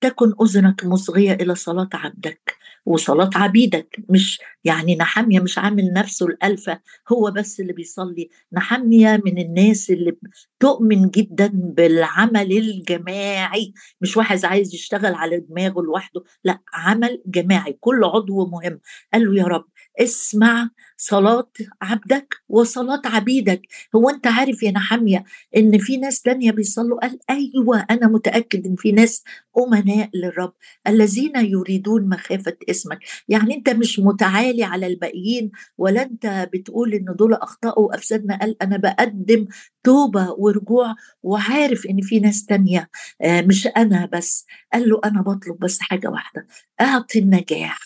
تكن 0.01 0.33
أذنك 0.41 0.85
مصغية 0.85 1.33
إلى 1.33 1.55
صلاة 1.55 1.89
عبدك. 1.93 2.57
وصلاة 2.85 3.29
عبيدك 3.35 3.95
مش 4.09 4.41
يعني 4.63 4.95
نحمية 4.95 5.39
مش 5.39 5.57
عامل 5.57 5.93
نفسه 5.93 6.25
الألفة 6.25 6.79
هو 7.09 7.31
بس 7.31 7.59
اللي 7.59 7.73
بيصلي. 7.73 8.29
نحمية 8.53 9.21
من 9.25 9.37
الناس 9.37 9.89
اللي 9.89 10.17
تؤمن 10.59 11.09
جدا 11.09 11.47
بالعمل 11.53 12.51
الجماعي. 12.57 13.73
مش 14.01 14.17
واحد 14.17 14.45
عايز 14.45 14.73
يشتغل 14.75 15.13
على 15.15 15.39
دماغه 15.39 15.81
لوحده 15.81 16.23
لا 16.43 16.59
عمل 16.73 17.21
جماعي 17.25 17.73
كل 17.79 18.03
عضو 18.03 18.45
مهم. 18.45 18.79
قال 19.13 19.25
له 19.25 19.41
يا 19.41 19.45
رب 19.47 19.65
اسمع 19.99 20.69
صلاة 20.97 21.47
عبدك 21.81 22.35
وصلاة 22.49 23.01
عبيدك. 23.05 23.61
هو 23.95 24.09
أنت 24.09 24.27
عارف 24.27 24.63
يا 24.63 24.71
نحمية 24.71 25.23
إن 25.57 25.77
في 25.77 25.97
ناس 25.97 26.21
تانية 26.21 26.51
بيصلوا؟ 26.51 26.99
قال 26.99 27.19
أيوه 27.29 27.85
أنا 27.91 28.07
متأكد 28.07 28.65
إن 28.67 28.75
في 28.75 28.91
ناس 28.91 29.23
أمناء 29.57 30.09
للرب 30.13 30.53
الذين 30.87 31.35
يريدون 31.35 32.09
مخافة 32.09 32.57
اسمك. 32.69 32.99
يعني 33.29 33.55
أنت 33.55 33.69
مش 33.69 33.99
متعالي 33.99 34.63
على 34.63 34.87
الباقيين 34.87 35.51
ولا 35.77 36.01
أنت 36.01 36.49
بتقول 36.53 36.93
إن 36.93 37.05
دول 37.19 37.33
أخطأوا 37.33 37.87
وافسدنا 37.87 38.39
قال 38.39 38.61
أنا 38.63 38.77
بقدم 38.77 39.47
توبة 39.83 40.31
ورجوع 40.37 40.95
وعارف 41.23 41.85
إن 41.85 42.01
في 42.01 42.19
ناس 42.19 42.45
تانية. 42.45 42.89
آه، 43.21 43.41
مش 43.41 43.67
أنا 43.67 44.09
بس. 44.13 44.45
قال 44.73 44.89
له 44.89 45.01
أنا 45.05 45.21
بطلب 45.21 45.59
بس 45.59 45.79
حاجة 45.81 46.07
واحدة. 46.07 46.47
أعطي 46.81 47.19
النجاح. 47.19 47.79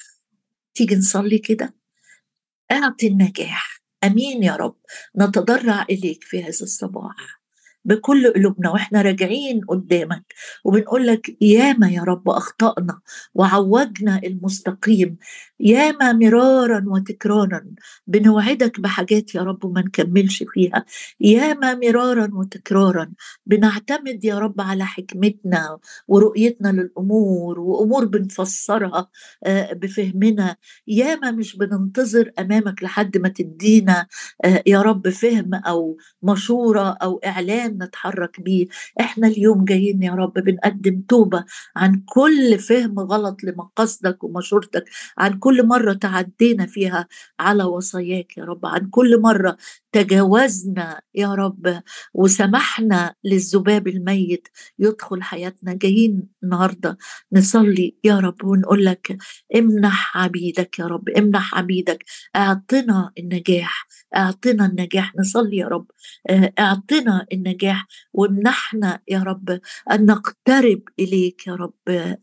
تيجي 0.75 0.95
نصلي 0.95 1.37
كده؟ 1.37 1.78
أعطي 2.71 3.07
النجاح. 3.07 3.81
أمين 4.03 4.43
يا 4.43 4.55
رب. 4.55 4.75
نتضرع 5.17 5.83
إليك 5.89 6.23
في 6.23 6.43
هذا 6.43 6.49
الصباح. 6.49 7.38
بكل 7.89 8.33
قلوبنا 8.33 8.69
وإحنا 8.71 9.01
راجعين 9.01 9.61
قدامك. 9.67 10.33
وبنقول 10.65 11.07
لك 11.07 11.37
ياما 11.41 11.89
يا 11.89 12.03
رب 12.03 12.29
أخطأنا 12.29 12.99
وعوجنا 13.35 14.21
المستقيم. 14.23 15.17
ياما 15.59 16.13
مرارا 16.13 16.83
وتكرارا 16.87 17.65
بنوعدك 18.07 18.79
بحاجات 18.79 19.35
يا 19.35 19.41
رب 19.41 19.65
وما 19.65 19.81
نكملش 19.81 20.43
فيها. 20.53 20.85
ياما 21.19 21.75
مرارا 21.75 22.29
وتكرارا 22.33 23.11
بنعتمد 23.45 24.25
يا 24.25 24.39
رب 24.39 24.61
على 24.61 24.85
حكمتنا 24.85 25.77
ورؤيتنا 26.07 26.69
للأمور 26.69 27.59
وأمور 27.59 28.05
بنفسرها 28.05 29.09
آه، 29.43 29.73
بفهمنا. 29.73 30.55
ياما 30.87 31.31
مش 31.31 31.57
بننتظر 31.57 32.31
أمامك 32.39 32.83
لحد 32.83 33.17
ما 33.17 33.29
تدينا 33.29 34.07
آه، 34.45 34.63
يا 34.67 34.81
رب 34.81 35.09
فهم 35.09 35.53
أو 35.55 35.97
مشورة 36.23 36.89
أو 37.03 37.19
إعلان. 37.25 37.78
نتحرك 37.83 38.41
بيه. 38.41 38.67
إحنا 38.99 39.27
اليوم 39.27 39.65
جايين 39.65 40.03
يا 40.03 40.11
رب 40.11 40.33
بنقدم 40.33 41.01
توبة 41.07 41.45
عن 41.75 42.03
كل 42.05 42.59
فهم 42.59 42.99
غلط 42.99 43.43
لمقاصدك 43.43 44.23
ومشورتك 44.23 44.83
عن 45.17 45.39
كل 45.39 45.65
مرة 45.67 45.93
تعدينا 45.93 46.65
فيها 46.65 47.07
على 47.39 47.63
وصاياك 47.63 48.37
يا 48.37 48.43
رب 48.45 48.65
عن 48.65 48.89
كل 48.89 49.21
مرة 49.21 49.57
تجاوزنا 49.91 51.01
يا 51.15 51.33
رب 51.33 51.81
وسمحنا 52.13 53.15
للذباب 53.23 53.87
الميت 53.87 54.47
يدخل 54.79 55.23
حياتنا. 55.23 55.73
جايين 55.73 56.27
النهارده 56.43 56.97
نصلي 57.33 57.95
يا 58.03 58.19
رب 58.19 58.43
ونقول 58.43 58.85
لك 58.85 59.17
امنح 59.55 60.17
عبيدك 60.17 60.79
يا 60.79 60.85
رب 60.85 61.09
امنح 61.09 61.55
عبيدك. 61.55 62.05
أعطنا 62.35 63.11
النجاح 63.19 63.87
أعطنا 64.15 64.65
النجاح. 64.65 65.15
نصلي 65.15 65.57
يا 65.57 65.67
رب 65.67 65.85
أعطنا 66.59 67.25
النجاح 67.33 67.87
وامنحنا 68.13 68.99
يا 69.07 69.19
رب 69.19 69.59
أن 69.91 70.05
نقترب 70.05 70.81
إليك 70.99 71.47
يا 71.47 71.55
رب 71.55 72.17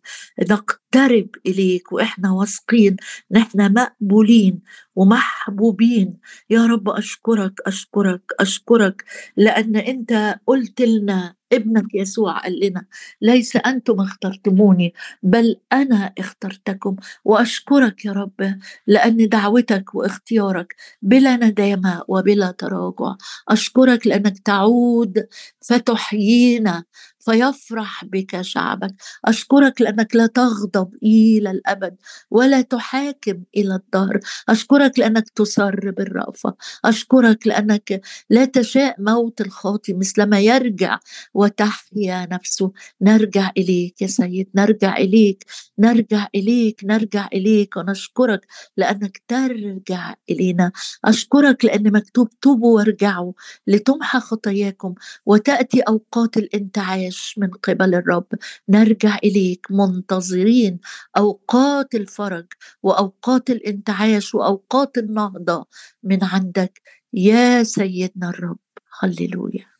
نقترب 0.50 1.29
إليك. 1.46 1.92
وإحنا 1.92 2.33
واثقين 2.33 2.96
نحن 3.31 3.72
مقبولين 3.72 4.61
ومحبوبين. 4.96 6.16
يا 6.50 6.66
رب 6.66 6.88
أشكرك 6.88 7.52
أشكرك 7.66 8.22
أشكرك 8.40 9.04
لأن 9.37 9.76
أنت 9.76 10.40
قلت 10.46 10.80
لنا 10.82 11.35
ابنك 11.52 11.94
يسوع 11.94 12.38
قال 12.38 12.61
لنا 12.61 12.85
ليس 13.22 13.56
أنتم 13.56 14.00
اخترتموني 14.00 14.94
بل 15.22 15.56
أنا 15.72 16.12
اخترتكم. 16.18 16.96
وأشكرك 17.24 18.04
يا 18.04 18.12
رب 18.12 18.59
لأن 18.87 19.28
دعوتك 19.28 19.94
واختيارك 19.94 20.74
بلا 21.02 21.37
ندامة 21.37 22.02
وبلا 22.09 22.50
تراجع. 22.50 23.14
أشكرك 23.48 24.06
لأنك 24.06 24.38
تعود 24.38 25.26
فتحيينا 25.61 26.85
فيفرح 27.27 28.05
بك 28.05 28.41
شعبك. 28.43 28.91
أشكرك 29.25 29.81
لأنك 29.81 30.17
لا 30.17 30.27
تغضب 30.27 30.91
إلى 31.03 31.51
الأبد 31.51 31.97
ولا 32.31 32.61
تحاكم 32.62 33.43
إلى 33.57 33.75
الدهر. 33.75 34.21
أشكرك 34.49 34.99
لأنك 34.99 35.29
تسر 35.31 35.91
بالرأفه 35.91 36.55
أشكرك 36.85 37.47
لأنك 37.47 38.01
لا 38.31 38.45
تشاء 38.45 38.97
موت 38.99 39.41
الخاطي 39.41 39.95
مثلما 39.95 40.41
يرجع 40.41 40.99
وتحيا 41.35 42.29
نفسه. 42.33 42.73
نرجع 43.03 43.51
إليك 43.59 44.03
يا 44.03 44.07
سيد 44.07 44.49
نرجع 44.55 44.97
إليك 44.97 45.45
نرجع 45.79 46.27
إليك 46.35 46.81
نرجع 46.85 47.29
إليك. 47.35 47.77
ونشكرك 47.77 48.47
لأنك 48.77 49.23
ترجع 49.29 50.15
إلينا. 50.31 50.73
أشكرك 51.05 51.65
لأن 51.65 51.93
مكتوب 51.93 52.29
توبوا 52.41 52.77
وارجعوا 52.77 53.33
لتمحى 53.67 54.21
خطاياكم 54.21 54.95
وتأتي 55.27 55.81
أوقات 55.81 56.37
الانتعاش. 56.37 57.15
من 57.38 57.50
قبل 57.50 57.94
الرب. 57.94 58.26
نرجع 58.68 59.16
إليك 59.24 59.66
منتظرين 59.70 60.81
أوقات 61.16 61.94
الفرج 61.94 62.46
وأوقات 62.83 63.50
الانتعاش 63.50 64.35
وأوقات 64.35 64.98
النهضة 64.98 65.66
من 66.02 66.24
عندك. 66.24 66.83
يا 67.12 67.62
سيدنا 67.62 68.29
الرب. 68.31 68.59
هللويا. 69.02 69.76